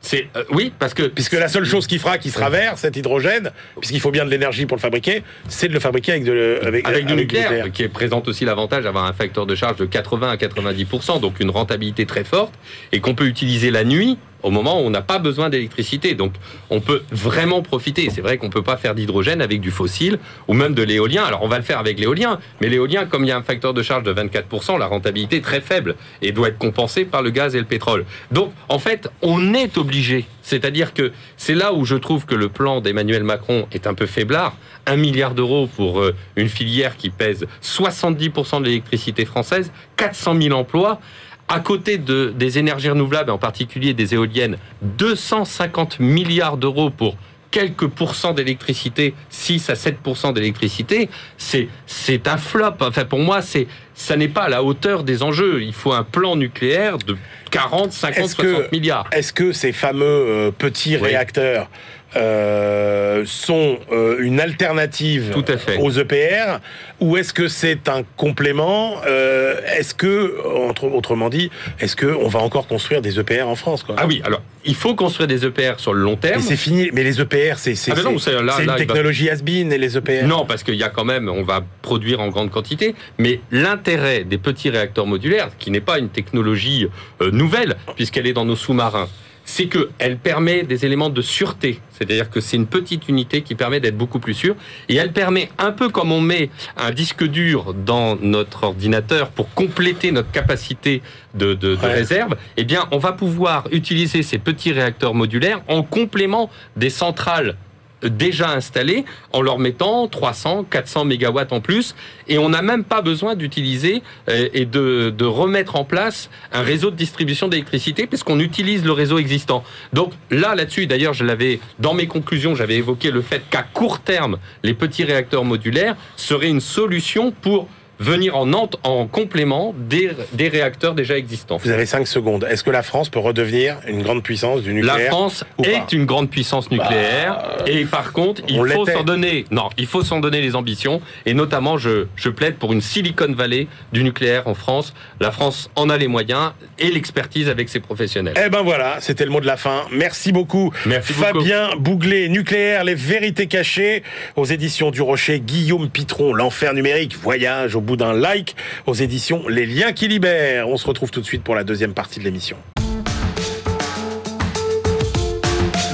[0.00, 2.96] C'est euh, oui parce que puisque la seule chose qui fera qui sera vert cet
[2.96, 6.60] hydrogène puisqu'il faut bien de l'énergie pour le fabriquer c'est de le fabriquer avec de
[6.62, 10.30] avec, avec, du, nucléaire, qui présente aussi l'avantage d'avoir un facteur de charge de 80
[10.30, 10.86] à 90
[11.20, 12.54] donc une rentabilité très forte
[12.92, 16.14] et qu'on peut utiliser la nuit au moment où on n'a pas besoin d'électricité.
[16.14, 16.32] Donc
[16.70, 18.08] on peut vraiment profiter.
[18.10, 20.18] C'est vrai qu'on ne peut pas faire d'hydrogène avec du fossile
[20.48, 21.24] ou même de l'éolien.
[21.24, 23.74] Alors on va le faire avec l'éolien, mais l'éolien, comme il y a un facteur
[23.74, 27.30] de charge de 24%, la rentabilité est très faible et doit être compensée par le
[27.30, 28.04] gaz et le pétrole.
[28.30, 30.26] Donc en fait, on est obligé.
[30.42, 34.06] C'est-à-dire que c'est là où je trouve que le plan d'Emmanuel Macron est un peu
[34.06, 34.56] faiblard.
[34.86, 40.54] Un milliard d'euros pour euh, une filière qui pèse 70% de l'électricité française, 400 000
[40.56, 41.00] emplois
[41.48, 47.16] à côté de, des énergies renouvelables, en particulier des éoliennes, 250 milliards d'euros pour
[47.50, 52.74] quelques pourcents d'électricité, 6 à 7% d'électricité, c'est c'est un flop.
[52.80, 55.62] Enfin pour moi, c'est ça n'est pas à la hauteur des enjeux.
[55.62, 57.16] Il faut un plan nucléaire de
[57.50, 59.08] 40, 50, 60 milliards.
[59.12, 61.70] Est-ce que ces fameux euh, petits réacteurs
[62.16, 65.34] euh, sont euh, une alternative
[65.78, 66.60] aux EPR
[67.00, 70.34] ou est-ce que c'est un complément euh, Est-ce que,
[70.82, 73.96] autrement dit, est-ce que on va encore construire des EPR en France quoi?
[73.98, 76.40] Ah oui, alors il faut construire des EPR sur le long terme.
[76.40, 76.90] Mais c'est fini.
[76.92, 80.24] Mais les EPR, c'est c'est ah une technologie has-been et les EPR.
[80.24, 82.94] Non, parce qu'il y a quand même, on va produire en grande quantité.
[83.18, 86.88] Mais l'intérêt des petits réacteurs modulaires, qui n'est pas une technologie
[87.20, 89.08] nouvelle puisqu'elle est dans nos sous-marins
[89.46, 91.80] c'est qu'elle permet des éléments de sûreté.
[91.92, 94.56] C'est-à-dire que c'est une petite unité qui permet d'être beaucoup plus sûre.
[94.88, 99.54] Et elle permet, un peu comme on met un disque dur dans notre ordinateur pour
[99.54, 101.00] compléter notre capacité
[101.34, 106.90] de, réserve, eh bien, on va pouvoir utiliser ces petits réacteurs modulaires en complément des
[106.90, 107.56] centrales
[108.02, 111.94] déjà installés en leur mettant 300, 400 mégawatts en plus.
[112.28, 116.62] Et on n'a même pas besoin d'utiliser euh, et de, de, remettre en place un
[116.62, 119.64] réseau de distribution d'électricité puisqu'on utilise le réseau existant.
[119.92, 124.00] Donc là, là-dessus, d'ailleurs, je l'avais, dans mes conclusions, j'avais évoqué le fait qu'à court
[124.00, 130.48] terme, les petits réacteurs modulaires seraient une solution pour venir en, en complément des, des,
[130.48, 131.56] réacteurs déjà existants.
[131.58, 132.46] Vous avez 5 secondes.
[132.48, 136.04] Est-ce que la France peut redevenir une grande puissance du nucléaire La France est une
[136.04, 139.44] grande puissance nucléaire bah, et par contre, il faut s'en donner.
[139.50, 143.32] Non, il faut s'en donner les ambitions et notamment, je, je plaide pour une Silicon
[143.32, 144.94] Valley du nucléaire en France.
[145.20, 148.34] La France en a les moyens et l'expertise avec ses professionnels.
[148.44, 149.82] Eh ben voilà, c'était le mot de la fin.
[149.90, 150.72] Merci beaucoup.
[150.84, 154.02] Merci Fabien Bouglet, nucléaire, les vérités cachées
[154.36, 155.40] aux éditions du Rocher.
[155.40, 158.54] Guillaume Pitron, l'enfer numérique, voyage au bout d'un like
[158.86, 160.68] aux éditions Les Liens qui libèrent.
[160.68, 162.58] On se retrouve tout de suite pour la deuxième partie de l'émission.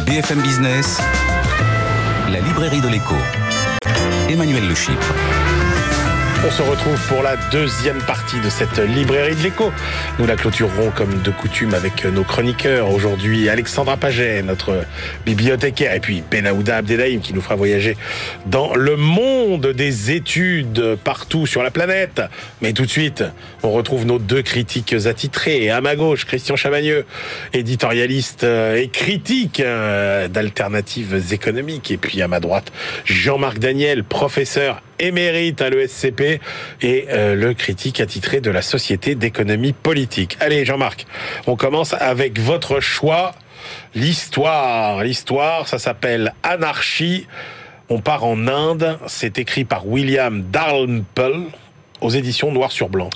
[0.06, 1.00] BFM Business,
[2.32, 3.14] la librairie de l'écho.
[4.28, 4.74] Emmanuel Le
[6.44, 9.72] on se retrouve pour la deuxième partie de cette librairie de l'écho.
[10.18, 12.90] Nous la clôturerons comme de coutume avec nos chroniqueurs.
[12.90, 14.84] Aujourd'hui, Alexandra Paget, notre
[15.24, 17.96] bibliothécaire, et puis Benaouda Abdelhaim qui nous fera voyager
[18.46, 22.20] dans le monde des études partout sur la planète.
[22.60, 23.22] Mais tout de suite,
[23.62, 25.70] on retrouve nos deux critiques attitrés.
[25.70, 27.04] À ma gauche, Christian Chavagneux,
[27.52, 31.92] éditorialiste et critique d'alternatives économiques.
[31.92, 32.72] Et puis à ma droite,
[33.04, 36.40] Jean-Marc Daniel, professeur émérite à l'ESCP
[36.80, 40.36] et euh, le critique attitré de la Société d'économie politique.
[40.40, 41.06] Allez, Jean-Marc,
[41.46, 43.32] on commence avec votre choix.
[43.94, 45.04] L'histoire.
[45.04, 47.26] L'histoire, ça s'appelle Anarchie.
[47.88, 48.98] On part en Inde.
[49.06, 51.42] C'est écrit par William Dalrymple
[52.00, 53.10] aux éditions Noir sur Blanc.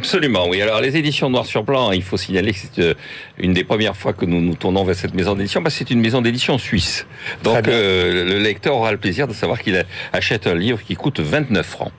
[0.00, 0.62] Absolument, oui.
[0.62, 2.94] Alors les éditions Noir sur Blanc, il faut signaler que c'est euh,
[3.36, 5.90] une des premières fois que nous nous tournons vers cette maison d'édition, parce que c'est
[5.90, 7.06] une maison d'édition suisse.
[7.44, 9.84] Donc euh, le lecteur aura le plaisir de savoir qu'il
[10.14, 11.92] achète un livre qui coûte 29 francs.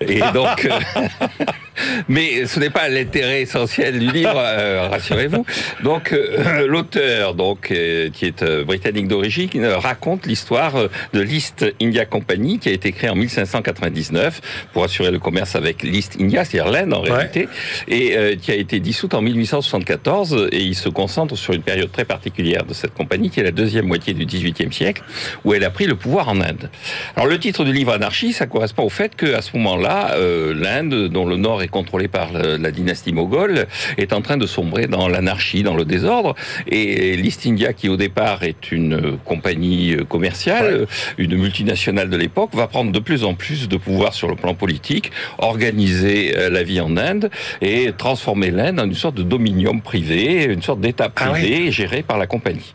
[0.00, 0.78] Et donc, euh,
[2.08, 5.44] mais ce n'est pas l'intérêt essentiel du livre, euh, rassurez-vous.
[5.82, 7.72] Donc, euh, l'auteur, donc,
[8.12, 10.74] qui est britannique d'origine, raconte l'histoire
[11.12, 14.40] de l'East India Company, qui a été créée en 1599
[14.72, 17.48] pour assurer le commerce avec l'East India, c'est-à-dire l'Inde en réalité,
[17.88, 20.48] et qui a été dissoute en 1874.
[20.52, 23.50] Et il se concentre sur une période très particulière de cette compagnie, qui est la
[23.50, 25.02] deuxième moitié du XVIIIe siècle,
[25.44, 26.70] où elle a pris le pouvoir en Inde.
[27.16, 30.54] Alors, le titre du livre Anarchie, ça correspond au fait qu'à ce moment là euh,
[30.54, 33.66] l'Inde, dont le nord est contrôlé par la, dynastie moghole,
[33.98, 36.34] est en train de sombrer dans l'anarchie, dans le désordre.
[36.66, 40.86] Et l'East India, qui au départ est une compagnie commerciale,
[41.18, 44.54] une multinationale de l'époque, va prendre de plus en plus de pouvoir sur le plan
[44.54, 49.80] politique, organiser euh, la vie en Inde et transformer l'Inde en une sorte de dominium
[49.80, 52.72] privé, une sorte d'État ah privé géré par la compagnie.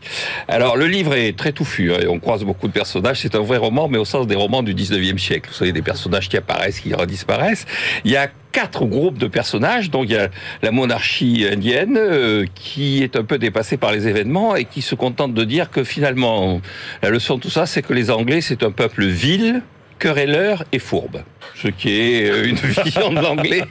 [0.48, 3.20] Alors le livre est très touffu, hein, et on croise beaucoup de personnages.
[3.20, 5.48] C'est un vrai roman, mais au sens des romans du 19e siècle.
[5.50, 7.66] Vous savez, des personnages qui apparaissent, qui redisparaissent.
[8.04, 9.90] Il y a quatre groupes de personnages.
[9.90, 10.28] Donc il y a
[10.62, 14.94] la monarchie indienne euh, qui est un peu dépassée par les événements et qui se
[14.94, 16.60] contente de dire que finalement
[17.02, 19.62] la leçon de tout ça, c'est que les Anglais c'est un peuple vil,
[20.00, 21.22] querelleur et fourbe.
[21.54, 23.62] Ce qui est euh, une vision de l'anglais.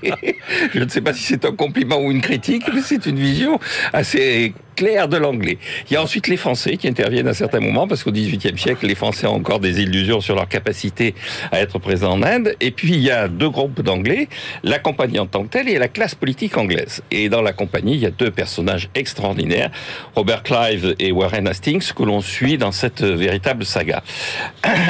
[0.74, 3.60] Je ne sais pas si c'est un compliment ou une critique, mais c'est une vision
[3.92, 5.58] assez clair de l'anglais.
[5.90, 8.88] Il y a ensuite les Français qui interviennent à certains moments, parce qu'au XVIIIe siècle,
[8.88, 11.16] les Français ont encore des illusions sur leur capacité
[11.52, 12.56] à être présents en Inde.
[12.62, 14.30] Et puis, il y a deux groupes d'anglais,
[14.64, 17.02] la compagnie en tant que telle et la classe politique anglaise.
[17.12, 19.70] Et dans la compagnie, il y a deux personnages extraordinaires,
[20.16, 24.02] Robert Clive et Warren Hastings, que l'on suit dans cette véritable saga.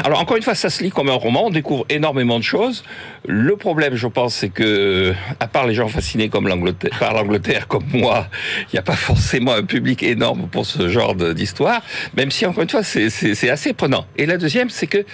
[0.04, 2.84] Alors, encore une fois, ça se lit comme un roman, on découvre énormément de choses.
[3.26, 6.48] Le problème, je pense, c'est que, à part les gens fascinés comme
[6.98, 8.26] par l'Angleterre, comme moi,
[8.64, 11.82] il n'y a pas forcément un public énorme pour ce genre d'histoire,
[12.16, 14.06] même si, encore une fois, c'est assez prenant.
[14.16, 15.04] Et la deuxième, c'est que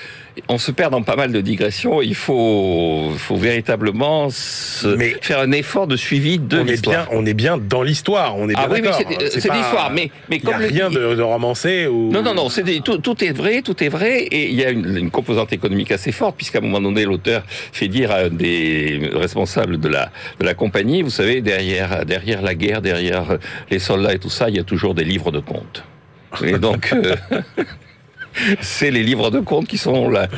[0.48, 2.02] on se perd dans pas mal de digressions.
[2.02, 7.08] Il faut, faut véritablement faire un effort de suivi de l'histoire.
[7.12, 8.36] On est bien dans l'histoire.
[8.36, 9.90] On est ah bien oui, c'est l'histoire.
[9.92, 12.10] Mais, mais comme il n'y a rien de, de, romancé ou.
[12.10, 12.48] Non, non, non.
[12.84, 15.92] tout, tout, est vrai, tout est vrai, et il y a une, une composante économique
[15.92, 20.44] assez forte, puisqu'à un moment donné, l'auteur fait dire à des responsables de la de
[20.44, 23.38] la compagnie, vous savez, derrière derrière la guerre, derrière
[23.70, 25.84] les soldats et tout ça, il y a toujours des livres de comptes.
[26.44, 26.92] Et donc.
[26.92, 27.16] Euh,
[28.60, 30.28] c'est les livres de compte qui sont la,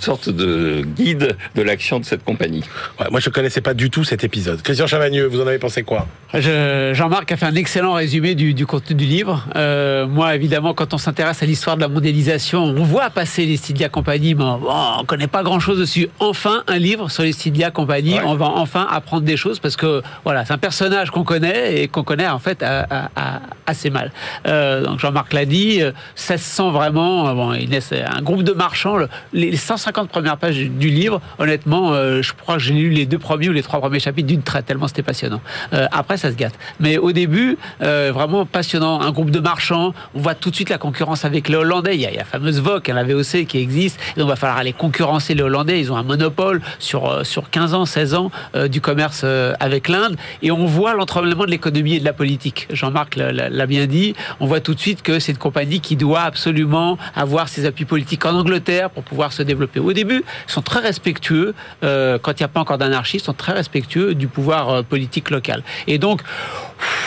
[0.00, 2.64] sorte de guide de l'action de cette compagnie.
[3.10, 4.62] moi, je ne connaissais pas du tout cet épisode.
[4.62, 6.06] Christian Chavagneux, vous en avez pensé quoi?
[6.34, 9.46] Jean-Marc a fait un excellent résumé du, contenu du livre.
[9.56, 13.56] Euh, moi, évidemment, quand on s'intéresse à l'histoire de la mondialisation, on voit passer les
[13.56, 16.08] Stydia Company, mais on ne connaît pas grand-chose dessus.
[16.20, 18.16] Enfin, un livre sur les Stydia Company.
[18.24, 21.88] On va enfin apprendre des choses parce que voilà, c'est un personnage qu'on connaît et
[21.88, 22.64] qu'on connaît en fait
[23.66, 24.12] assez mal.
[24.46, 25.80] Euh, donc Jean-Marc l'a dit,
[26.14, 27.34] ça se sent vraiment marchands.
[27.34, 28.98] Bon, Inès, un groupe de marchands.
[29.32, 33.48] Les 150 premières pages du livre, honnêtement, je crois que j'ai lu les deux premiers
[33.48, 35.40] ou les trois premiers chapitres d'une traite, tellement c'était passionnant.
[35.92, 36.54] après, ça se gâte.
[36.80, 39.00] Mais au début, vraiment passionnant.
[39.00, 39.94] Un groupe de marchands.
[40.14, 41.94] On voit tout de suite la concurrence avec les Hollandais.
[41.94, 43.98] Il y a, la fameuse VOC, la VOC qui existe.
[44.16, 45.80] Donc, il va falloir aller concurrencer les Hollandais.
[45.80, 48.30] Ils ont un monopole sur, sur 15 ans, 16 ans
[48.68, 49.24] du commerce
[49.60, 50.16] avec l'Inde.
[50.42, 52.68] Et on voit l'entremêlement de l'économie et de la politique.
[52.70, 54.14] Jean-Marc l'a bien dit.
[54.40, 57.86] On voit tout de suite que c'est une compagnie qui doit absolument avoir ses appuis
[57.86, 59.80] politiques en Angleterre pour pouvoir se développer.
[59.80, 63.20] Au début, ils sont très respectueux, euh, quand il n'y a pas encore d'anarchie, ils
[63.20, 65.62] sont très respectueux du pouvoir euh, politique local.
[65.86, 66.20] Et donc,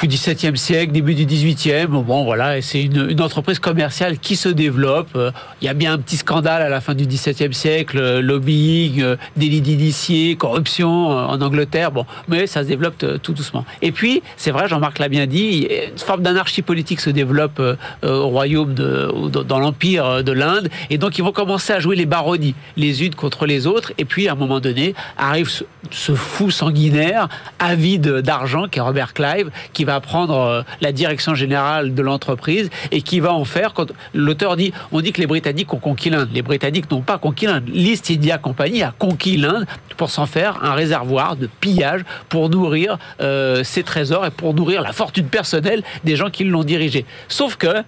[0.08, 5.10] XVIIe siècle, début du XVIIIe, bon voilà, c'est une, entreprise commerciale qui se développe.
[5.16, 9.04] Euh, il y a bien un petit scandale à la fin du XVIIe siècle, lobbying,
[9.36, 13.66] délit d'initié, corruption en Angleterre, bon, mais ça se développe tout doucement.
[13.82, 17.76] Et puis, c'est vrai, Jean-Marc l'a bien dit, une forme d'anarchie politique se développe euh,
[18.04, 19.12] au royaume, de,
[19.44, 23.16] dans l'empire de l'Inde, et donc ils vont commencer à jouer les baronnies, les unes
[23.16, 25.50] contre les autres, et puis à un moment donné, arrive
[25.92, 27.28] ce, fou sanguinaire,
[27.60, 32.69] avide d'argent, qui est Robert Clive, qui va prendre euh, la direction générale de l'entreprise,
[32.91, 36.10] et qui va en faire, quand l'auteur dit, on dit que les Britanniques ont conquis
[36.10, 39.65] l'Inde, les Britanniques n'ont pas conquis l'Inde, l'East India Company a conquis l'Inde
[39.98, 44.82] pour s'en faire un réservoir de pillage pour nourrir euh, ses trésors et pour nourrir
[44.82, 47.06] la fortune personnelle des gens qui l'ont dirigé.
[47.28, 47.84] Sauf que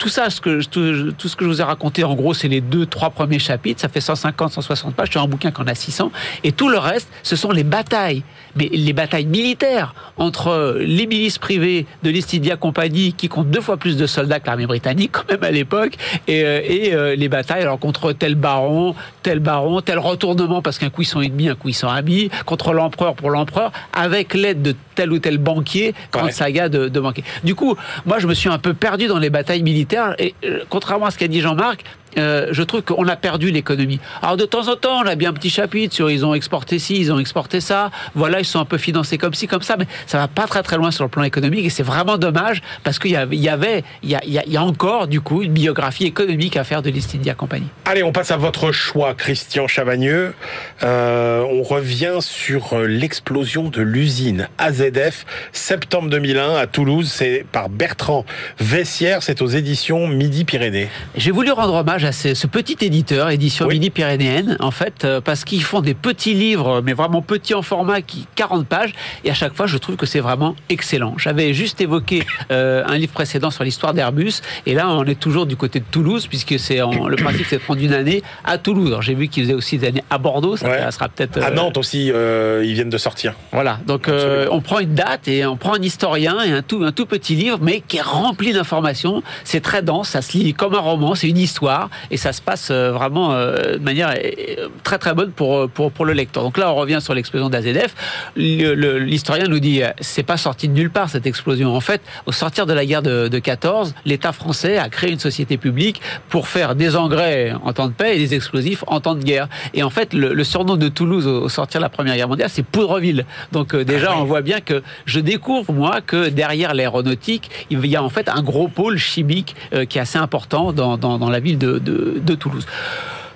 [0.00, 2.62] tout ça, ce que, tout, ce que je vous ai raconté, en gros, c'est les
[2.62, 3.82] deux, trois premiers chapitres.
[3.82, 6.10] Ça fait 150, 160 pages sur un bouquin qu'on a 600.
[6.42, 8.22] Et tout le reste, ce sont les batailles.
[8.56, 13.76] Mais les batailles militaires entre les milices privées de l'East Company, qui comptent deux fois
[13.76, 17.28] plus de soldats que l'armée britannique, quand même à l'époque, et, euh, et euh, les
[17.28, 21.50] batailles alors contre tel baron, tel baron, tel retournement, parce qu'un coup ils sont ennemis,
[21.50, 25.38] un coup ils sont amis, contre l'empereur pour l'empereur, avec l'aide de tel ou tel
[25.38, 27.24] banquier, grande saga de, de banquier.
[27.42, 30.60] Du coup, moi je me suis un peu perdu dans les batailles militaires, et euh,
[30.68, 31.84] contrairement à ce qu'a dit Jean-Marc,
[32.18, 34.00] euh, je trouve qu'on a perdu l'économie.
[34.22, 36.78] Alors de temps en temps, on a bien un petit chapitre sur ils ont exporté
[36.78, 37.90] ci, ils ont exporté ça.
[38.14, 40.62] Voilà, ils sont un peu financés comme ci, comme ça, mais ça va pas très
[40.62, 43.42] très loin sur le plan économique et c'est vraiment dommage parce qu'il y avait, il
[43.42, 47.14] y avait, il y, a, encore du coup une biographie économique à faire de l'East
[47.14, 47.66] India Company.
[47.86, 50.34] Allez, on passe à votre choix, Christian Chavagneux.
[50.82, 57.10] Euh, on revient sur l'explosion de l'usine AZF, septembre 2001 à Toulouse.
[57.10, 58.24] C'est par Bertrand
[58.58, 59.22] Vessière.
[59.22, 60.88] C'est aux éditions Midi Pyrénées.
[61.16, 65.44] J'ai voulu rendre hommage à ce, petit éditeur, édition mini pyrénéenne, en fait, euh, parce
[65.44, 68.92] qu'ils font des petits livres, mais vraiment petits en format, qui 40 pages,
[69.24, 71.14] et à chaque fois, je trouve que c'est vraiment excellent.
[71.18, 74.34] J'avais juste évoqué euh, un livre précédent sur l'histoire d'Airbus,
[74.66, 77.62] et là, on est toujours du côté de Toulouse, puisque c'est le principe, c'est de
[77.62, 78.96] prendre une année à Toulouse.
[79.00, 81.78] J'ai vu qu'ils faisaient aussi des années à Bordeaux, ça sera peut-être à euh, Nantes
[81.78, 83.34] aussi, ils viennent de sortir.
[83.52, 86.92] Voilà, donc on prend une date et on prend un historien et un tout, un
[86.92, 89.22] tout petit livre, mais qui est rempli d'informations.
[89.44, 92.40] C'est très dense, ça se lit comme un roman, c'est une histoire et ça se
[92.42, 96.42] passe euh, vraiment euh, de manière euh, très très bonne pour, pour, pour le lecteur.
[96.42, 97.94] Donc là, on revient sur l'explosion d'AZF.
[98.36, 101.74] L'historien nous dit c'est pas sorti de nulle part cette explosion.
[101.74, 105.18] En fait, au sortir de la guerre de, de 14, l'État français a créé une
[105.18, 109.14] société publique pour faire des engrais en temps de paix et des explosifs en temps
[109.14, 109.48] de guerre.
[109.74, 112.64] Et en fait, le, surnom de Toulouse au, sortir de la Première Guerre mondiale, c'est
[112.64, 113.24] Poudreville.
[113.52, 117.96] Donc déjà, ah on voit bien que je découvre moi que derrière l'aéronautique, il y
[117.96, 119.54] a en fait un gros pôle chimique
[119.88, 122.66] qui est assez important dans, dans, dans la ville de, de, Toulouse.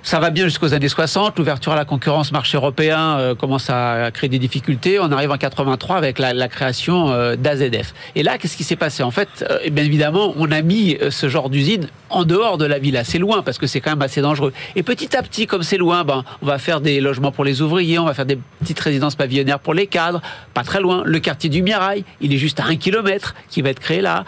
[0.05, 1.35] Ça va bien jusqu'aux années 60.
[1.39, 4.99] L'ouverture à la concurrence marché européen euh, commence à créer des difficultés.
[4.99, 7.95] On arrive en 83 avec la, création euh, d'AZF.
[8.13, 9.01] Et là, qu'est-ce qui s'est passé?
[9.01, 12.77] En fait, euh, bien évidemment, on a mis ce genre d'usine en dehors de la
[12.77, 14.53] ville, assez loin, parce que c'est quand même assez dangereux.
[14.75, 17.63] Et petit à petit, comme c'est loin, ben, on va faire des logements pour les
[17.63, 20.21] ouvriers, on va faire des petites résidences pavillonnaires pour les cadres.
[20.53, 23.71] Pas très loin, le quartier du Mirail, il est juste à un kilomètre qui va
[23.71, 24.23] être créé là.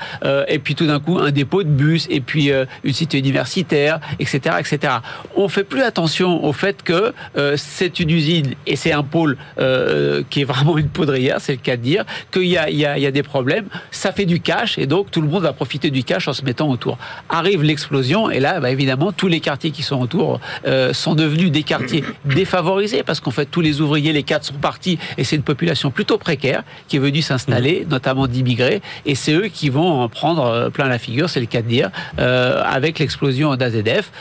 [0.48, 2.50] et puis tout d'un coup, un dépôt de bus, et puis
[2.84, 4.94] une cité universitaire, etc., etc.
[5.36, 9.38] On fait plus attention au fait que euh, c'est une usine et c'est un pôle
[9.60, 13.04] euh, qui est vraiment une poudrière, c'est le cas de dire, qu'il y a, y,
[13.04, 16.04] y des problèmes, ça fait du cash et donc tout le monde va profiter du
[16.04, 16.98] cash en se mettant autour.
[17.30, 21.52] Arrive l'explosion et là, bah, évidemment, tous les quartiers qui sont autour euh, sont devenus
[21.52, 25.36] des quartiers défavorisés parce qu'en fait, tous les ouvriers, les cadres sont partis et c'est
[25.36, 27.90] une population plutôt précaire qui est venue s'installer, mmh.
[27.90, 31.62] notamment d'immigrés, et c'est eux qui vont en prendre plein la figure, c'est le cas
[31.62, 34.12] de dire, avec l'explosion d'AZF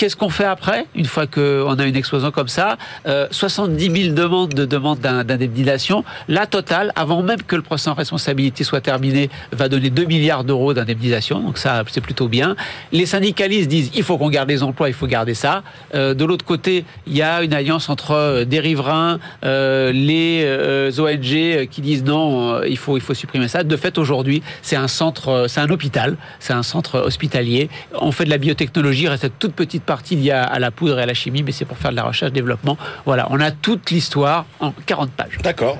[0.00, 4.14] Qu'est-ce qu'on fait après, une fois qu'on a une explosion comme ça 70 euh, 000
[4.14, 6.04] demandes de demandes d'indemnisation.
[6.26, 10.44] La totale, avant même que le procès en responsabilité soit terminé, va donner 2 milliards
[10.44, 11.40] d'euros d'indemnisation.
[11.40, 12.56] Donc ça, c'est plutôt bien.
[12.92, 15.62] Les syndicalistes disent il faut qu'on garde les emplois, il faut garder ça.
[15.94, 20.46] Euh, de l'autre côté, il y a une alliance entre euh, des riverains, les
[20.98, 23.64] ONG qui disent non, il faut, il faut supprimer ça.
[23.64, 27.68] De fait, aujourd'hui, c'est un centre, c'est un hôpital, c'est un centre hospitalier.
[28.00, 31.02] On fait de la biotechnologie, reste cette toute petite partie liée à la poudre et
[31.02, 32.78] à la chimie, mais c'est pour faire de la recherche-développement.
[33.06, 35.38] Voilà, on a toute l'histoire en 40 pages.
[35.42, 35.78] D'accord.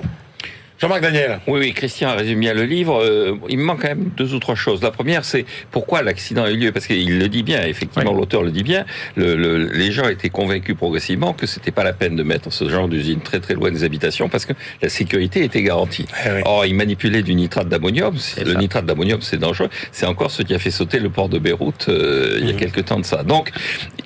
[0.81, 1.39] Jean-Marc Daniel.
[1.45, 3.03] Oui, oui, Christian a résumé bien le livre.
[3.03, 4.81] Euh, il me manque quand même deux ou trois choses.
[4.81, 6.71] La première, c'est pourquoi l'accident a eu lieu.
[6.71, 8.83] Parce qu'il le dit bien, effectivement, l'auteur le dit bien.
[9.15, 12.87] Le, les gens étaient convaincus progressivement que c'était pas la peine de mettre ce genre
[12.87, 16.07] d'usine très très loin des habitations parce que la sécurité était garantie.
[16.25, 18.15] Eh Or, il manipulait du nitrate d'ammonium.
[18.43, 19.69] Le nitrate d'ammonium, c'est dangereux.
[19.91, 22.53] C'est encore ce qui a fait sauter le port de Beyrouth euh, il y a
[22.53, 22.57] mmh.
[22.57, 23.21] quelques temps de ça.
[23.21, 23.51] Donc,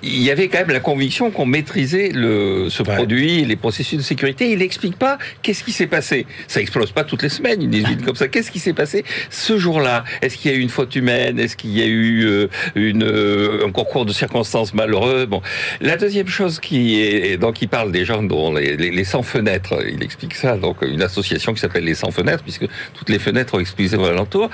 [0.04, 4.04] il y avait quand même la conviction qu'on maîtrisait le, ce produit, les processus de
[4.04, 4.52] sécurité.
[4.52, 6.28] Il n'explique pas qu'est-ce qui s'est passé.
[6.50, 8.28] Ça explose pas toutes les semaines une usine comme ça.
[8.28, 10.04] Qu'est-ce qui s'est passé ce jour-là?
[10.22, 11.38] Est-ce qu'il y a eu une faute humaine?
[11.38, 15.28] Est-ce qu'il y a eu euh, une, euh, un concours de circonstances malheureux?
[15.28, 15.42] Bon,
[15.80, 19.22] la deuxième chose qui est donc il parle des gens dont les, les, les 100
[19.24, 19.76] fenêtres.
[19.88, 20.58] Il explique ça.
[20.58, 24.06] Donc une association qui s'appelle les 100 fenêtres puisque toutes les fenêtres ont explosé aux
[24.06, 24.50] alentours.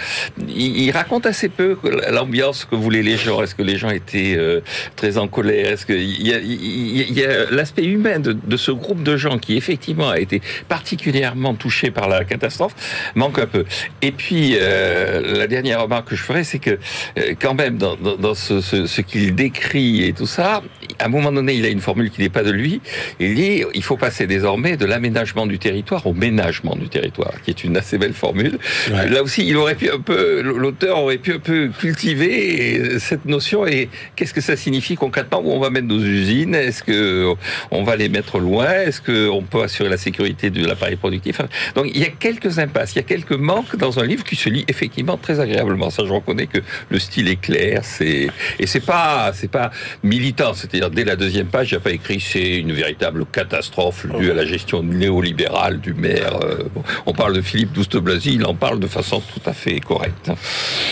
[0.50, 1.78] Il, il, raconte assez peu
[2.12, 3.42] l'ambiance que voulaient les gens.
[3.42, 4.60] Est-ce que les gens étaient euh,
[4.96, 5.72] très en colère?
[5.72, 9.56] Est-ce qu'il y a, y a l'aspect humain de, de ce groupe de gens qui
[9.56, 12.76] effectivement a été particulièrement touché par la catastrophe
[13.16, 13.66] manque un peu.
[14.02, 16.72] Et puis, euh, la dernière remarque que je ferai, c'est que
[17.18, 20.62] euh, quand même, dans, dans, ce, ce, ce qu'il décrit et tout ça,
[21.00, 22.82] à un moment donné, il a une formule qui n'est pas de lui.
[23.20, 27.52] Il dit, il faut passer désormais de l'aménagement du territoire au ménagement du territoire, qui
[27.52, 28.58] est une assez belle formule.
[28.90, 33.66] Là aussi, il aurait pu un peu, l'auteur aurait pu un peu cultiver cette notion
[33.66, 37.34] et qu'est-ce que ça signifie concrètement où on va mettre nos usines Est-ce que
[37.72, 41.42] on va les mettre loin Est-ce qu'on peut assurer la sécurité de l'appareil productif
[41.76, 44.36] Donc, il y a quelques impasses, il y a quelques manques dans un livre qui
[44.36, 45.90] se lit effectivement très agréablement.
[45.90, 48.28] Ça, je reconnais que le style est clair, c'est
[48.60, 49.72] et c'est pas c'est pas
[50.04, 50.54] militant.
[50.54, 54.32] C'est-à-dire dès la deuxième page, il n'y a pas écrit c'est une véritable catastrophe due
[54.32, 56.40] à la gestion néolibérale du maire.
[56.44, 56.64] Euh,
[57.06, 60.32] on parle de Philippe Douste-Blazy, il en parle de façon tout à fait correcte.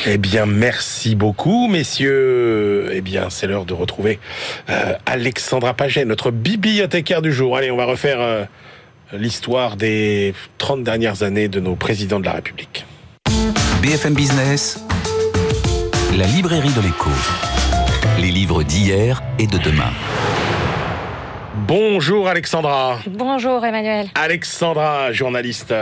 [0.05, 2.89] Eh bien, merci beaucoup, messieurs.
[2.93, 4.19] Eh bien, c'est l'heure de retrouver
[4.69, 7.57] euh, Alexandra Paget, notre bibliothécaire du jour.
[7.57, 8.19] Allez, on va refaire.
[8.19, 8.45] Euh,
[9.13, 12.85] l'histoire des 30 dernières années de nos présidents de la République.
[13.81, 14.83] BFM Business,
[16.17, 17.09] la librairie de l'écho.
[18.19, 19.91] Les livres d'hier et de demain.
[21.67, 22.99] Bonjour Alexandra.
[23.07, 24.07] Bonjour Emmanuel.
[24.15, 25.73] Alexandra, journaliste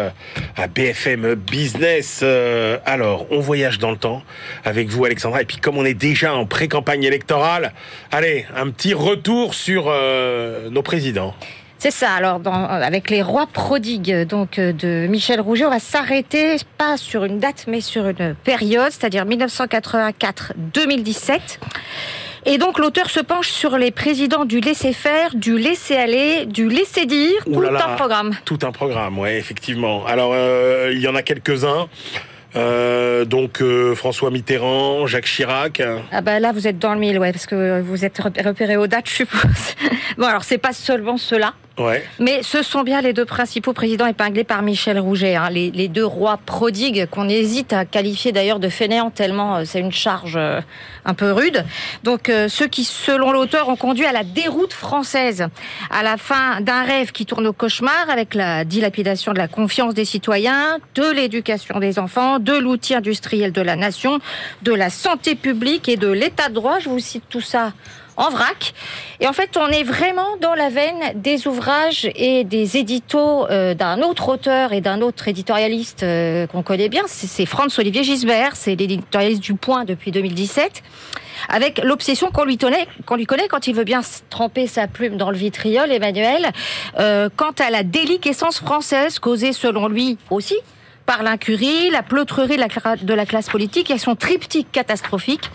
[0.55, 2.21] à BFM Business.
[2.23, 4.21] Euh, alors, on voyage dans le temps
[4.65, 5.41] avec vous Alexandra.
[5.41, 7.73] Et puis comme on est déjà en pré-campagne électorale,
[8.11, 11.33] allez, un petit retour sur euh, nos présidents.
[11.79, 12.13] C'est ça.
[12.13, 17.23] Alors, avec les rois prodigues donc euh, de Michel Rouget, on va s'arrêter pas sur
[17.23, 21.59] une date, mais sur une période, c'est-à-dire 1984-2017.
[22.45, 27.61] Et donc l'auteur se penche sur les présidents du laisser-faire, du laisser-aller, du laisser-dire, tout
[27.61, 28.31] un programme.
[28.45, 30.03] Tout un programme, ouais, effectivement.
[30.05, 31.87] Alors euh, il y en a quelques-uns.
[32.55, 33.61] Euh, donc
[33.93, 35.83] François Mitterrand, Jacques Chirac.
[36.11, 38.87] Ah bah là vous êtes dans le mille, ouais, parce que vous êtes repéré aux
[38.87, 39.75] dates, je suppose.
[40.17, 41.53] bon alors c'est pas seulement cela.
[42.19, 46.05] Mais ce sont bien les deux principaux présidents épinglés par Michel Rouget, hein, les, deux
[46.05, 50.59] rois prodigues qu'on hésite à qualifier d'ailleurs de fainéants tellement euh, c'est une charge euh,
[51.05, 51.63] un peu rude.
[52.03, 55.47] Donc euh, ceux qui, selon l'auteur, ont conduit à la déroute française,
[55.89, 59.93] à la fin d'un rêve qui tourne au cauchemar avec la dilapidation de la confiance
[59.93, 64.19] des citoyens, de l'éducation des enfants, de l'outil industriel de la nation,
[64.63, 66.79] de la santé publique et de l'état de droit.
[66.79, 67.73] Je vous cite tout ça
[68.17, 68.73] en vrac.
[69.19, 73.73] Et en fait, on est vraiment dans la veine des ouvrages et des éditos euh,
[73.73, 77.03] d'un autre auteur et d'un autre éditorialiste euh, qu'on connaît bien.
[77.07, 80.83] C'est Franz-Olivier Gisbert, c'est l'éditorialiste du Point depuis 2017
[81.49, 82.57] avec l'obsession qu'on lui,
[83.05, 86.49] qu'on lui connaît quand il veut bien tremper sa plume dans le vitriol, Emmanuel,
[86.99, 90.57] euh, quant à la déliquescence française causée, selon lui aussi,
[91.05, 95.49] par l'incurie, la pleutrerie de la classe politique et son triptyque catastrophique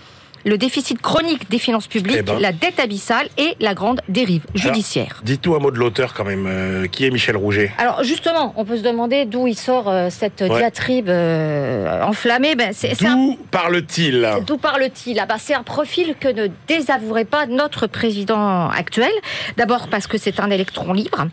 [0.44, 2.38] le déficit chronique des finances publiques, eh ben.
[2.38, 5.20] la dette abyssale et la grande dérive judiciaire.
[5.24, 6.46] Dites-nous un mot de l'auteur quand même.
[6.46, 7.72] Euh, qui est Michel Rouget?
[7.78, 12.54] Alors justement, on peut se demander d'où il sort euh, cette diatribe euh, enflammée.
[12.54, 14.28] Ben, d'où parle-t-il?
[14.46, 15.18] D'où parle-t-il?
[15.18, 19.12] Ah ben, C'est un profil que ne désavouerait pas notre président actuel.
[19.56, 21.26] D'abord parce que c'est un électron libre.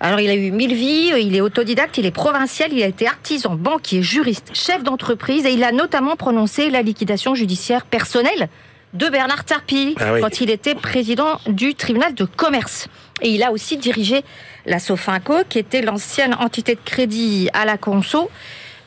[0.00, 3.06] Alors il a eu mille vies, il est autodidacte, il est provincial, il a été
[3.06, 8.48] artisan, banquier, juriste, chef d'entreprise et il a notamment prononcé la liquidation judiciaire personnelle
[8.94, 12.88] de Bernard Tarpy ah quand il était président du tribunal de commerce.
[13.20, 14.24] Et il a aussi dirigé
[14.66, 18.30] la Sofinco, qui était l'ancienne entité de crédit à la Conso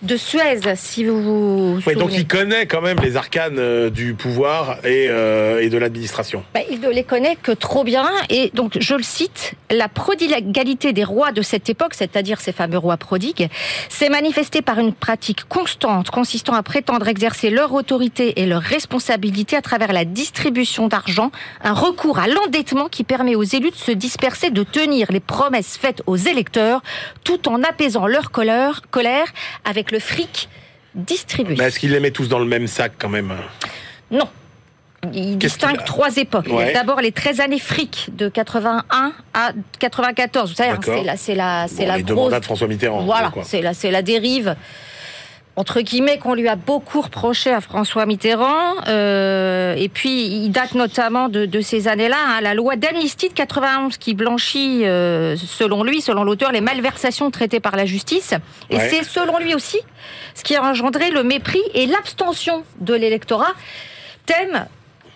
[0.01, 4.13] de Suez, si vous vous oui, donc il connaît quand même les arcanes euh, du
[4.13, 6.43] pouvoir et, euh, et de l'administration.
[6.53, 8.07] Bah, il ne les connaît que trop bien.
[8.29, 12.77] Et donc, je le cite, la prodigalité des rois de cette époque, c'est-à-dire ces fameux
[12.77, 13.49] rois prodigues,
[13.89, 19.55] s'est manifestée par une pratique constante consistant à prétendre exercer leur autorité et leur responsabilité
[19.55, 21.31] à travers la distribution d'argent,
[21.63, 25.77] un recours à l'endettement qui permet aux élus de se disperser, de tenir les promesses
[25.77, 26.81] faites aux électeurs,
[27.23, 29.27] tout en apaisant leur colère, colère
[29.65, 30.49] avec le fric
[30.95, 31.55] distribué.
[31.57, 33.33] Mais est-ce qu'ils les met tous dans le même sac quand même?
[34.11, 34.27] Non.
[35.13, 36.49] Il distingue trois époques.
[36.73, 40.49] D'abord les 13 années fric de 81 à 94.
[40.49, 42.33] Vous savez, hein, c'est la, c'est la, c'est la les grosse...
[42.33, 43.03] de François Mitterrand.
[43.03, 44.55] Voilà, c'est la, c'est la dérive
[45.57, 48.75] entre guillemets, qu'on lui a beaucoup reproché à François Mitterrand.
[48.87, 53.97] Euh, et puis, il date notamment de, ces années-là, hein, la loi d'amnistie de 91
[53.97, 58.35] qui blanchit, euh, selon lui, selon l'auteur, les malversations traitées par la justice.
[58.69, 59.79] Et c'est, selon lui aussi,
[60.35, 63.53] ce qui a engendré le mépris et l'abstention de l'électorat.
[64.27, 64.67] Thème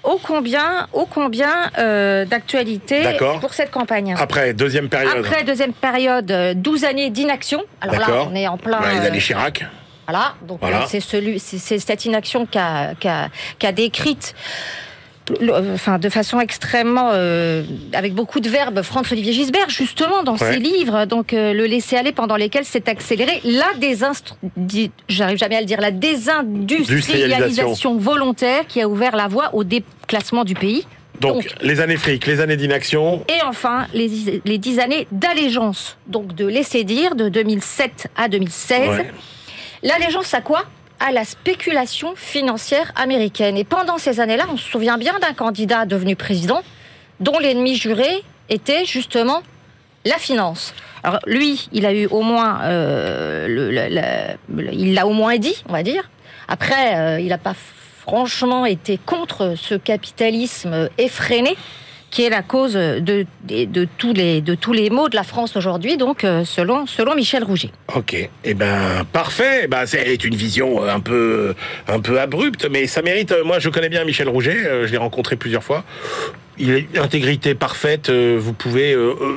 [0.03, 3.03] ô combien, ô combien euh, d'actualité
[3.39, 4.15] pour cette campagne.
[4.17, 5.17] Après, deuxième période.
[5.19, 7.61] Après, deuxième période, 12 années d'inaction.
[7.79, 8.79] Alors là, on est en plein...
[9.11, 9.65] les Chirac.
[10.07, 14.35] Voilà, donc c'est celui, c'est cette inaction qu'a qu décrite
[15.73, 21.05] enfin, de façon extrêmement, euh, avec beaucoup de verbes, François-Olivier Gisbert, justement, dans ses livres,
[21.05, 23.67] donc euh, le laisser aller pendant lesquels s'est accéléré la
[25.07, 30.43] j'arrive jamais à le dire, la désindustrialisation volontaire qui a ouvert la voie au déclassement
[30.43, 30.85] du pays.
[31.19, 33.23] Donc, les années fric, les années d'inaction.
[33.29, 39.03] Et enfin, les, les dix années d'allégeance, donc de laisser dire, de 2007 à 2016.
[39.83, 40.63] L'allégeance à quoi?
[40.99, 43.57] À la spéculation financière américaine.
[43.57, 46.61] Et pendant ces années-là, on se souvient bien d'un candidat devenu président
[47.19, 49.41] dont l'ennemi juré était justement
[50.05, 50.73] la finance.
[51.03, 54.37] Alors lui, il a eu au moins, euh,
[54.71, 56.09] il l'a au moins dit, on va dire.
[56.47, 57.55] Après, euh, il n'a pas
[57.99, 61.55] franchement été contre ce capitalisme effréné
[62.11, 65.55] qui est la cause de, de, tous, les, de tous les maux de la France
[65.55, 67.71] aujourd'hui, donc euh, selon, selon Michel Rouget.
[67.95, 69.67] Ok, et eh ben parfait.
[69.67, 71.55] Ben, c'est une vision un peu,
[71.87, 73.33] un peu abrupte, mais ça mérite.
[73.45, 75.85] Moi, je connais bien Michel Rouget, euh, je l'ai rencontré plusieurs fois.
[76.57, 78.09] Il a une intégrité parfaite.
[78.09, 78.93] Euh, vous pouvez,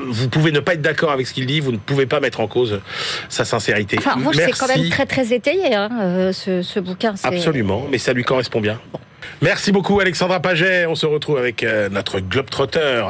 [0.09, 1.61] vous pouvez ne pas être d'accord avec ce qu'il dit.
[1.61, 2.81] Vous ne pouvez pas mettre en cause
[3.29, 3.97] sa sincérité.
[3.99, 7.15] Enfin, moi, c'est quand même très très étayé hein, ce, ce, bouquin.
[7.23, 8.81] Absolument, mais ça lui correspond bien.
[9.43, 10.87] Merci beaucoup Alexandra Paget.
[10.87, 13.07] On se retrouve avec euh, notre globetrotter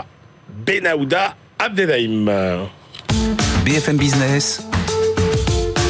[0.48, 2.66] Benahouda Abdelhaim.
[3.64, 4.62] BFM Business,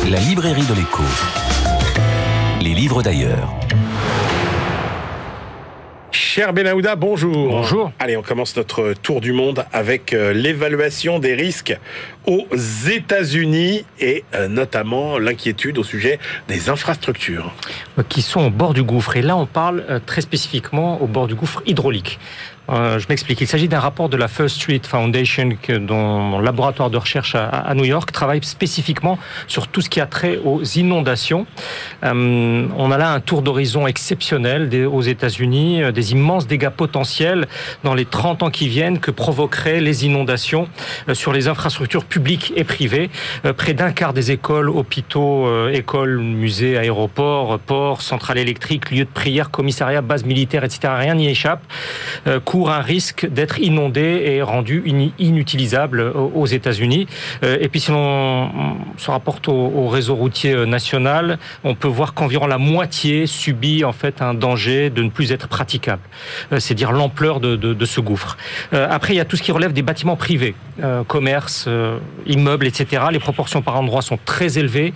[0.09, 1.03] la librairie de l'écho.
[2.61, 3.64] Les livres d'ailleurs.
[6.35, 7.49] Cher Benahouda, bonjour.
[7.49, 7.93] Bonjour.
[8.01, 11.79] Allez, on commence notre tour du monde avec euh, l'évaluation des risques
[12.27, 12.49] aux
[12.91, 16.19] États-Unis et euh, notamment l'inquiétude au sujet
[16.49, 17.53] des infrastructures.
[18.09, 19.17] Qui sont au bord du gouffre.
[19.17, 22.19] Et là, on parle euh, très spécifiquement au bord du gouffre hydraulique.
[22.71, 23.41] Euh, je m'explique.
[23.41, 25.51] Il s'agit d'un rapport de la First Street Foundation,
[25.81, 30.07] dont mon laboratoire de recherche à, New York travaille spécifiquement sur tout ce qui a
[30.07, 31.47] trait aux inondations.
[32.05, 37.47] Euh, on a là un tour d'horizon exceptionnel aux États-Unis, euh, des immenses dégâts potentiels
[37.83, 40.69] dans les 30 ans qui viennent que provoqueraient les inondations
[41.13, 43.11] sur les infrastructures publiques et privées.
[43.57, 49.51] près d'un quart des écoles, hôpitaux, écoles, musées, aéroports, ports, centrales électriques, lieux de prière,
[49.51, 50.93] commissariats, bases militaires, etc.
[50.99, 51.63] Rien n'y échappe
[52.55, 54.85] court un risque d'être inondé et rendu
[55.19, 57.09] inutilisable aux États-Unis.
[57.43, 62.15] Euh, et puis si l'on se rapporte au, réseau routier euh, national, on peut voir
[62.15, 66.03] qu'environ la moitié subit en fait un danger de ne plus être praticable.
[66.53, 68.37] Euh, c'est dire l'ampleur de, de, ce gouffre.
[68.73, 70.55] Après, il y a tout ce qui relève des bâtiments privés,
[71.09, 71.69] commerces,
[72.27, 73.03] immeubles, etc.
[73.11, 74.95] Les proportions par endroit sont très élevées.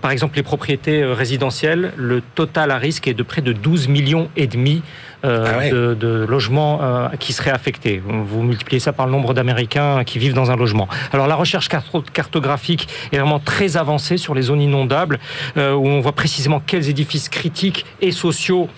[0.00, 4.28] Par exemple, les propriétés résidentielles, le total à risque est de près de 12 millions
[4.36, 4.82] et demi
[5.26, 8.00] euh, ah de, de, logements euh, qui seraient affectés.
[8.06, 10.88] Vous multipliez ça par le nombre d'Américains qui vivent dans un logement.
[11.12, 15.18] Alors la recherche cartographique est vraiment très avancée sur les zones inondables,
[15.56, 18.68] euh, où on voit précisément quels édifices critiques et sociaux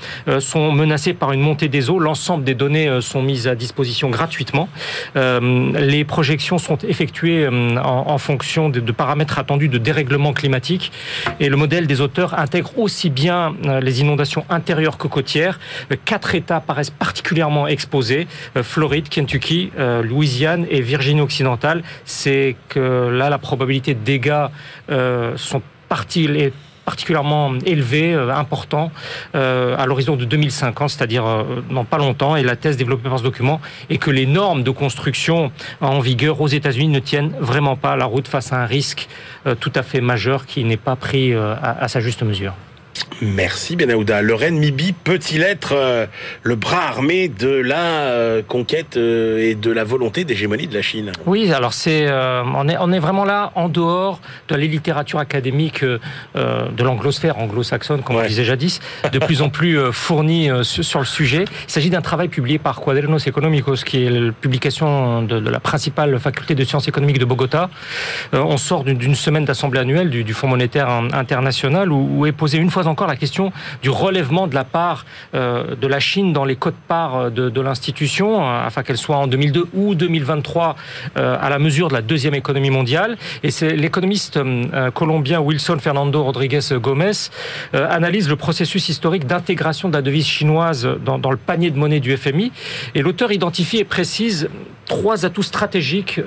[0.41, 1.99] sont menacés par une montée des eaux.
[1.99, 4.69] L'ensemble des données sont mises à disposition gratuitement.
[5.15, 10.93] les projections sont effectuées en, fonction de, de, paramètres attendus de dérèglement climatique.
[11.41, 15.59] Et le modèle des auteurs intègre aussi bien les inondations intérieures que côtières.
[16.05, 18.27] Quatre États paraissent particulièrement exposés,
[18.57, 21.83] euh, Floride, Kentucky, euh, Louisiane et Virginie occidentale.
[22.05, 24.47] C'est que là, la probabilité de dégâts
[24.91, 26.29] euh, sont partis
[26.85, 28.91] particulièrement élevé, important,
[29.35, 32.35] à l'horizon de 2050, c'est-à-dire dans pas longtemps.
[32.35, 33.61] Et la thèse développée par ce document
[33.91, 38.07] est que les normes de construction en vigueur aux États-Unis ne tiennent vraiment pas la
[38.07, 39.07] route face à un risque
[39.61, 42.55] tout à fait majeur qui n'est pas pris à sa juste mesure.
[43.21, 44.23] Merci Benahouda.
[44.23, 46.07] Le Renminbi peut-il être euh,
[46.43, 50.83] le bras armé de la euh, conquête euh, et de la volonté d'hégémonie de la
[50.83, 51.13] Chine?
[51.27, 55.85] Oui, alors c'est on est on est vraiment là en dehors de la littérature académique
[55.85, 58.81] de l'anglosphère anglo-saxonne, comme on disait jadis,
[59.13, 61.45] de plus en plus fournie sur le sujet.
[61.67, 66.19] Il s'agit d'un travail publié par Cuadernos Económicos, qui est la publication de, la principale
[66.19, 67.71] faculté de sciences économiques de Bogota.
[68.33, 72.71] on sort d'une semaine d'assemblée annuelle du, Fonds monétaire international où, où est posée une
[72.71, 76.57] fois encore la question du relèvement de la part euh, de la Chine dans les
[76.57, 80.77] codes-parts de, de l'institution, euh, afin qu'elle soit en 2002 ou 2023
[81.17, 83.17] euh, à la mesure de la deuxième économie mondiale.
[83.43, 84.39] Et c'est l'économiste
[84.95, 87.13] colombien Wilson Fernando Rodriguez Gomez
[87.73, 92.17] analyse le processus historique d'intégration de la devise chinoise dans, le panier de monnaie du
[92.17, 92.53] FMI.
[92.95, 94.49] Et l'auteur identifie et précise
[94.89, 96.21] trois atouts stratégiques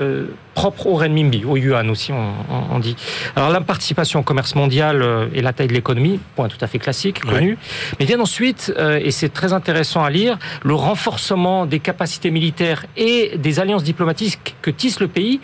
[0.53, 2.33] propres au renminbi, au yuan aussi, on,
[2.71, 2.95] on dit.
[3.35, 5.03] Alors la participation au commerce mondial
[5.33, 7.57] et la taille de l'économie, point tout à fait classique, connu.
[7.99, 12.85] Mais vient ensuite, euh, et c'est très intéressant à lire, le renforcement des capacités militaires
[12.97, 15.39] et des alliances diplomatiques que tisse le pays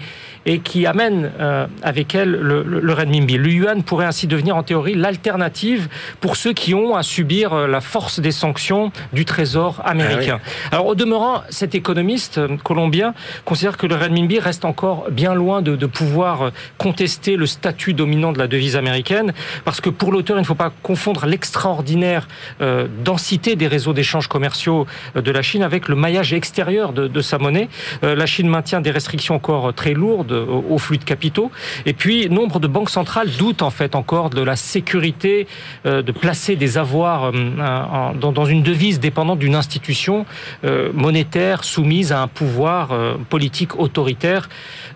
[0.47, 3.37] et qui amène euh, avec elle le, le, le, renminbi.
[3.37, 5.89] Le yuan pourrait ainsi devenir en théorie l'alternative
[6.21, 10.39] pour ceux qui ont à subir euh, la force des sanctions du Trésor américain.
[10.71, 15.33] Ah Alors au demeurant, cet économiste euh, colombien considère que le renminbi reste encore bien
[15.33, 19.33] loin de, de pouvoir contester le statut dominant de la devise américaine,
[19.65, 22.27] parce que pour l'auteur, il ne faut pas confondre l'extraordinaire
[22.61, 27.21] euh, densité des réseaux d'échanges commerciaux de la Chine avec le maillage extérieur de, de
[27.21, 27.67] sa monnaie.
[28.05, 31.51] Euh, la Chine maintient des restrictions encore très lourdes au flux de capitaux.
[31.85, 35.47] Et puis, nombre de banques centrales doutent en fait encore de la sécurité
[35.85, 40.25] euh, de placer des avoirs euh, dans une devise dépendante d'une institution
[40.63, 42.89] euh, monétaire soumise à un pouvoir
[43.29, 44.49] politique autoritaire.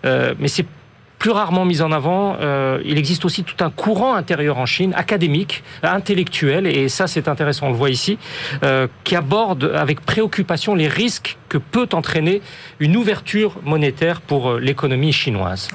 [0.04, 0.66] Mais c'est
[1.22, 2.36] plus rarement mis en avant.
[2.84, 7.68] il existe aussi tout un courant intérieur en Chine, académique, intellectuel, et ça c'est intéressant,
[7.68, 8.18] on le voit ici,
[9.04, 12.40] qui aborde avec préoccupation les risques que peut entraîner
[12.80, 15.68] une ouverture monétaire pour euh, l'économie chinoise.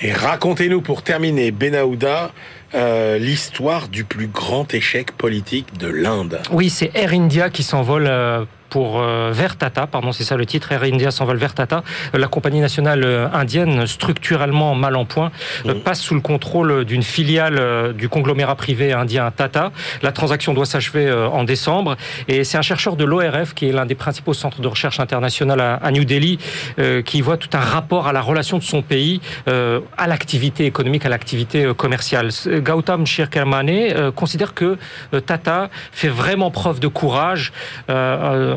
[0.00, 2.32] Et racontez-nous pour terminer, Benahouda,
[2.74, 6.40] euh, l'histoire du plus grand échec politique de l'Inde.
[6.50, 8.44] Oui, c'est Air India qui s'envole euh,
[8.74, 11.84] pour euh, vers Tata, pardon, c'est ça le titre, Air India s'envole vers Tata.
[12.12, 15.30] Euh, la compagnie nationale euh, indienne, structurellement mal en point,
[15.64, 15.74] mmh.
[15.84, 19.70] passe sous le contrôle d'une filiale du conglomérat privé indien Tata.
[20.02, 21.96] La transaction doit s'achever en décembre
[22.26, 25.60] et c'est un chercheur de l'ORF, qui est l'un des principaux centres de recherche internationale
[25.60, 26.38] à New Delhi,
[27.04, 31.08] qui voit tout un rapport à la relation de son pays à l'activité économique, à
[31.08, 32.30] l'activité commerciale.
[32.46, 34.78] Gautam Shirkermane considère que
[35.26, 37.52] Tata fait vraiment preuve de courage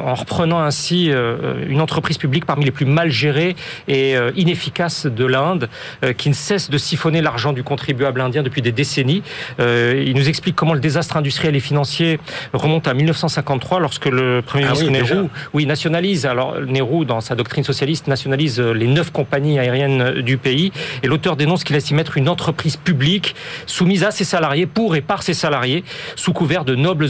[0.08, 3.56] en reprenant ainsi euh, une entreprise publique parmi les plus mal gérées
[3.90, 5.68] et euh, inefficaces de l'Inde,
[6.04, 9.22] euh, qui ne cesse de siphonner l'argent du contribuable indien depuis des décennies.
[9.60, 12.20] Il nous explique comment le désastre industriel et financier
[12.54, 17.36] remonte à 1953, lorsque le Premier ah ministre Nehru oui, nationalise, alors Nehru, dans sa
[17.36, 20.72] doctrine socialiste, nationalise les neuf compagnies aériennes du pays,
[21.04, 23.36] et l'auteur dénonce qu'il laisse y mettre une entreprise publique
[23.66, 25.84] soumise à ses salariés, pour et par ses salariés,
[26.16, 27.10] sous couvert de nobles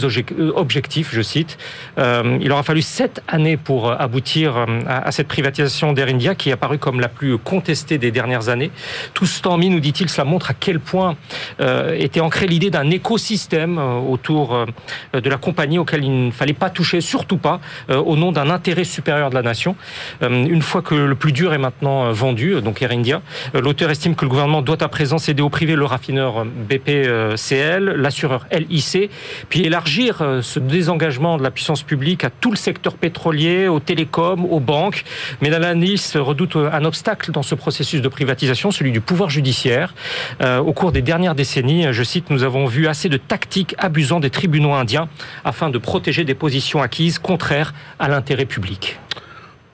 [0.55, 1.57] objectifs, je cite.
[1.97, 6.49] il aura fallu sept années pour euh, aboutir euh, à cette privatisation d'Air India qui
[6.49, 8.71] est apparue comme la plus contestée des dernières années.
[9.13, 11.17] Tout ce temps mis, nous dit-il, cela montre à quel point
[11.59, 14.65] euh, était ancrée l'idée d'un écosystème autour
[15.13, 17.59] de la compagnie auquel il ne fallait pas toucher, surtout pas,
[17.89, 19.75] au nom d'un intérêt supérieur de la nation.
[20.21, 23.21] Une fois que le plus dur est maintenant vendu, donc Air India,
[23.53, 28.45] l'auteur estime que le gouvernement doit à présent céder au privé le raffineur BPCL, l'assureur
[28.51, 29.09] LIC,
[29.49, 34.43] puis élargir ce désengagement de la puissance publique à tout le secteur pétrolier, aux télécoms,
[34.43, 35.05] aux banques.
[35.41, 39.95] Mais l'analyse redoute un obstacle dans ce processus de privatisation, celui du pouvoir judiciaire.
[40.41, 44.19] Euh, au cours des dernières décennies, je cite, nous avons vu assez de tactiques abusant
[44.19, 45.07] des tribunaux indiens
[45.45, 48.99] afin de protéger des positions acquises contraires à l'intérêt public.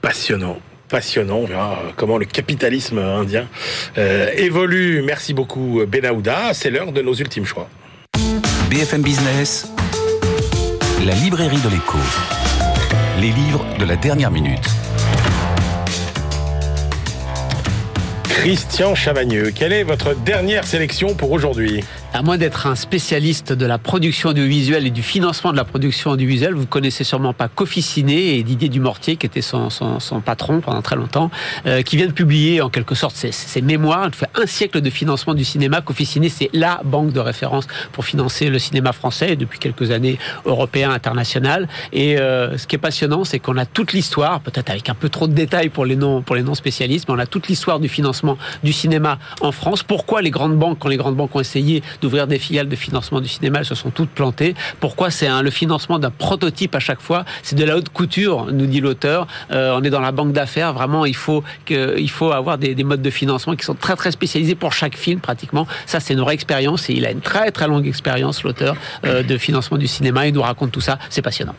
[0.01, 1.37] Passionnant passionnant.
[1.37, 3.47] On verra euh, comment le capitalisme indien
[3.97, 5.01] euh, évolue.
[5.01, 6.53] Merci beaucoup, Benahouda.
[6.53, 7.67] C'est l'heure de nos ultimes choix.
[8.69, 9.67] BFM Business,
[11.03, 11.97] la librairie de l'écho
[13.19, 14.67] les livres de la dernière minute.
[18.23, 21.83] Christian Chavagneux, quelle est votre dernière sélection pour aujourd'hui?
[22.13, 26.11] À moins d'être un spécialiste de la production audiovisuelle et du financement de la production
[26.11, 30.83] audiovisuelle, vous connaissez sûrement pas Ciné et Didier Dumortier, qui était son, son, patron pendant
[30.83, 31.31] très longtemps,
[31.65, 34.05] euh, qui vient de publier en quelque sorte ses, ses mémoires.
[34.07, 35.81] Il fait un siècle de financement du cinéma.
[36.03, 40.19] Ciné, c'est la banque de référence pour financer le cinéma français et depuis quelques années
[40.45, 41.67] européen, international.
[41.93, 45.09] Et euh, ce qui est passionnant, c'est qu'on a toute l'histoire, peut-être avec un peu
[45.09, 47.79] trop de détails pour les non pour les non spécialistes, mais on a toute l'histoire
[47.79, 49.81] du financement du cinéma en France.
[49.81, 53.21] Pourquoi les grandes banques, quand les grandes banques ont essayé d'ouvrir des filiales de financement
[53.21, 54.55] du cinéma, elles se sont toutes plantées.
[54.79, 57.25] Pourquoi c'est le financement d'un prototype à chaque fois?
[57.41, 59.27] C'est de la haute couture, nous dit l'auteur.
[59.51, 60.73] Euh, on est dans la banque d'affaires.
[60.73, 61.43] Vraiment, il faut
[62.31, 65.65] avoir des, des, modes de financement qui sont très très spécialisés pour chaque film pratiquement.
[65.85, 68.75] Ça, c'est une vraie expérience et il a une très très longue expérience, l'auteur
[69.05, 70.27] euh, de financement du cinéma.
[70.27, 70.99] Il nous raconte tout ça.
[71.09, 71.55] C'est passionnant.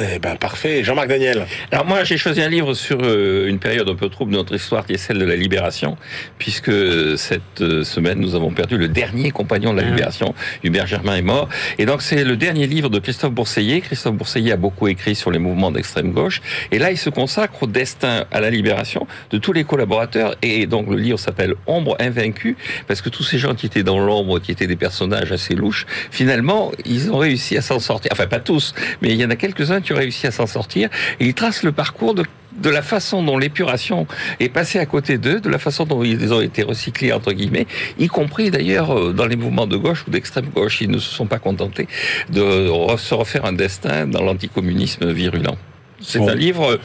[0.00, 1.44] Eh ben parfait, Jean-Marc Daniel.
[1.72, 4.54] Alors moi j'ai choisi un livre sur euh, une période un peu trouble de notre
[4.54, 5.96] histoire qui est celle de la libération,
[6.38, 6.70] puisque
[7.16, 11.16] cette euh, semaine nous avons perdu le dernier compagnon de la ah libération, Hubert Germain
[11.16, 11.48] est mort.
[11.78, 13.80] Et donc c'est le dernier livre de Christophe Bourseillet.
[13.80, 17.64] Christophe Bourseillet a beaucoup écrit sur les mouvements d'extrême gauche, et là il se consacre
[17.64, 20.36] au destin, à la libération de tous les collaborateurs.
[20.42, 23.98] Et donc le livre s'appelle Ombre invaincue, parce que tous ces gens qui étaient dans
[23.98, 28.12] l'ombre, qui étaient des personnages assez louches, finalement ils ont réussi à s'en sortir.
[28.12, 30.88] Enfin pas tous, mais il y en a quelques-uns qui ont réussi à s'en sortir.
[31.18, 32.24] Et il trace le parcours de
[32.58, 34.08] de la façon dont l'épuration
[34.40, 37.68] est passée à côté d'eux, de la façon dont ils ont été recyclés, entre guillemets,
[38.00, 40.80] y compris d'ailleurs euh, dans les mouvements de gauche ou d'extrême gauche.
[40.80, 41.86] Ils ne se sont pas contentés
[42.30, 45.56] de se refaire un destin dans l'anticommunisme virulent.
[46.00, 46.80] C'est un livre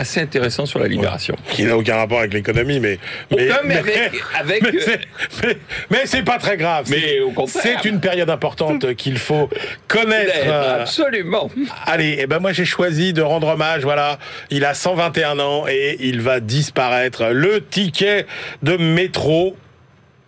[0.00, 1.36] assez intéressant sur la libération.
[1.50, 2.98] Qui n'a aucun rapport avec l'économie, mais.
[3.30, 3.48] Mais,
[4.38, 4.64] avec.
[5.90, 6.86] mais c'est pas très grave.
[6.90, 7.62] Mais au contraire.
[7.62, 9.48] C'est une période importante qu'il faut
[9.86, 10.32] connaître.
[10.46, 11.50] Euh, absolument.
[11.86, 13.82] Allez, et eh ben moi j'ai choisi de rendre hommage.
[13.82, 14.18] Voilà,
[14.50, 17.26] il a 121 ans et il va disparaître.
[17.26, 18.26] Le ticket
[18.62, 19.56] de métro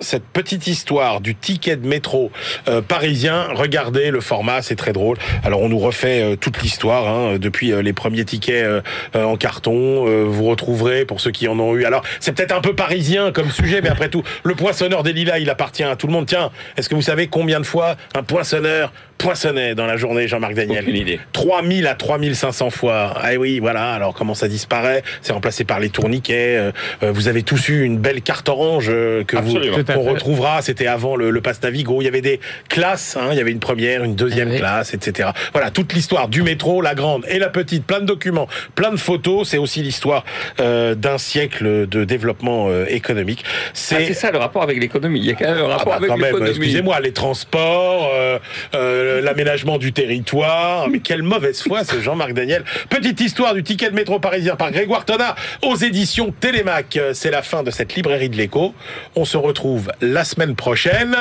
[0.02, 2.30] cette petite histoire du ticket de métro
[2.68, 3.48] euh, parisien.
[3.54, 5.16] Regardez le format, c'est très drôle.
[5.44, 8.82] Alors on nous refait euh, toute l'histoire hein, depuis euh, les premiers tickets
[9.14, 10.04] en carton.
[10.26, 11.84] vous retrouverez pour ceux qui en ont eu.
[11.84, 15.38] Alors c'est peut-être un peu parisien comme sujet, mais après tout, le poinçonneur des lilas,
[15.38, 16.26] il appartient à tout le monde.
[16.26, 18.92] Tiens, est-ce que vous savez combien de fois un poinçonneur
[19.22, 21.20] poinçonnait dans la journée, Jean-Marc Daniel Aucune idée.
[21.32, 23.14] 3000 à 3500 fois.
[23.16, 23.92] Ah oui, voilà.
[23.92, 25.02] Alors comment ça disparaît?
[25.22, 26.72] C'est remplacé par les tourniquets.
[27.02, 29.56] vous avez tous eu une belle carte orange que vous
[29.96, 30.62] on retrouvera.
[30.62, 32.00] C'était avant le, le pass Navigo.
[32.00, 33.16] Il y avait des classes.
[33.16, 35.30] Hein, il y avait une première, une deuxième ah classe, etc.
[35.52, 37.84] Voilà, toute l'histoire du métro, la grande et la petite.
[37.84, 39.48] Plein de documents, plein de photos.
[39.48, 40.24] C'est aussi l'histoire
[40.60, 43.44] euh, d'un siècle de développement euh, économique.
[43.72, 45.20] C'est ah, ça le rapport avec l'économie.
[45.20, 46.50] Il y a quand même un rapport ah bah, avec l'économie.
[46.50, 48.38] Excusez-moi, les transports, euh,
[48.74, 50.88] euh, l'aménagement du territoire.
[50.88, 52.64] Mais quelle mauvaise foi, ce Jean-Marc Daniel.
[52.88, 56.98] Petite histoire du ticket de métro parisien par Grégoire Tonnat aux éditions Télémac.
[57.12, 58.74] C'est la fin de cette librairie de l'écho.
[59.16, 61.16] On se retrouve la semaine prochaine.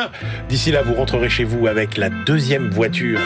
[0.50, 3.20] D'ici là, vous rentrerez chez vous avec la deuxième voiture.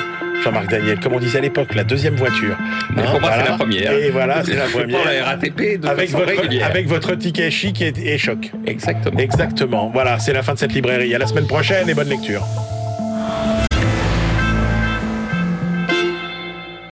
[0.43, 2.57] Jean-Marc Daniel, comme on disait à l'époque, la deuxième voiture.
[2.95, 3.91] Mais pour moi, c'est la première.
[3.93, 5.05] Et voilà, c'est la première.
[5.05, 8.51] la RATP de avec votre, avec votre ticket chic et, et choc.
[8.65, 9.19] Exactement.
[9.19, 9.89] Exactement.
[9.93, 11.15] Voilà, c'est la fin de cette librairie.
[11.15, 12.45] À la semaine prochaine et bonne lecture.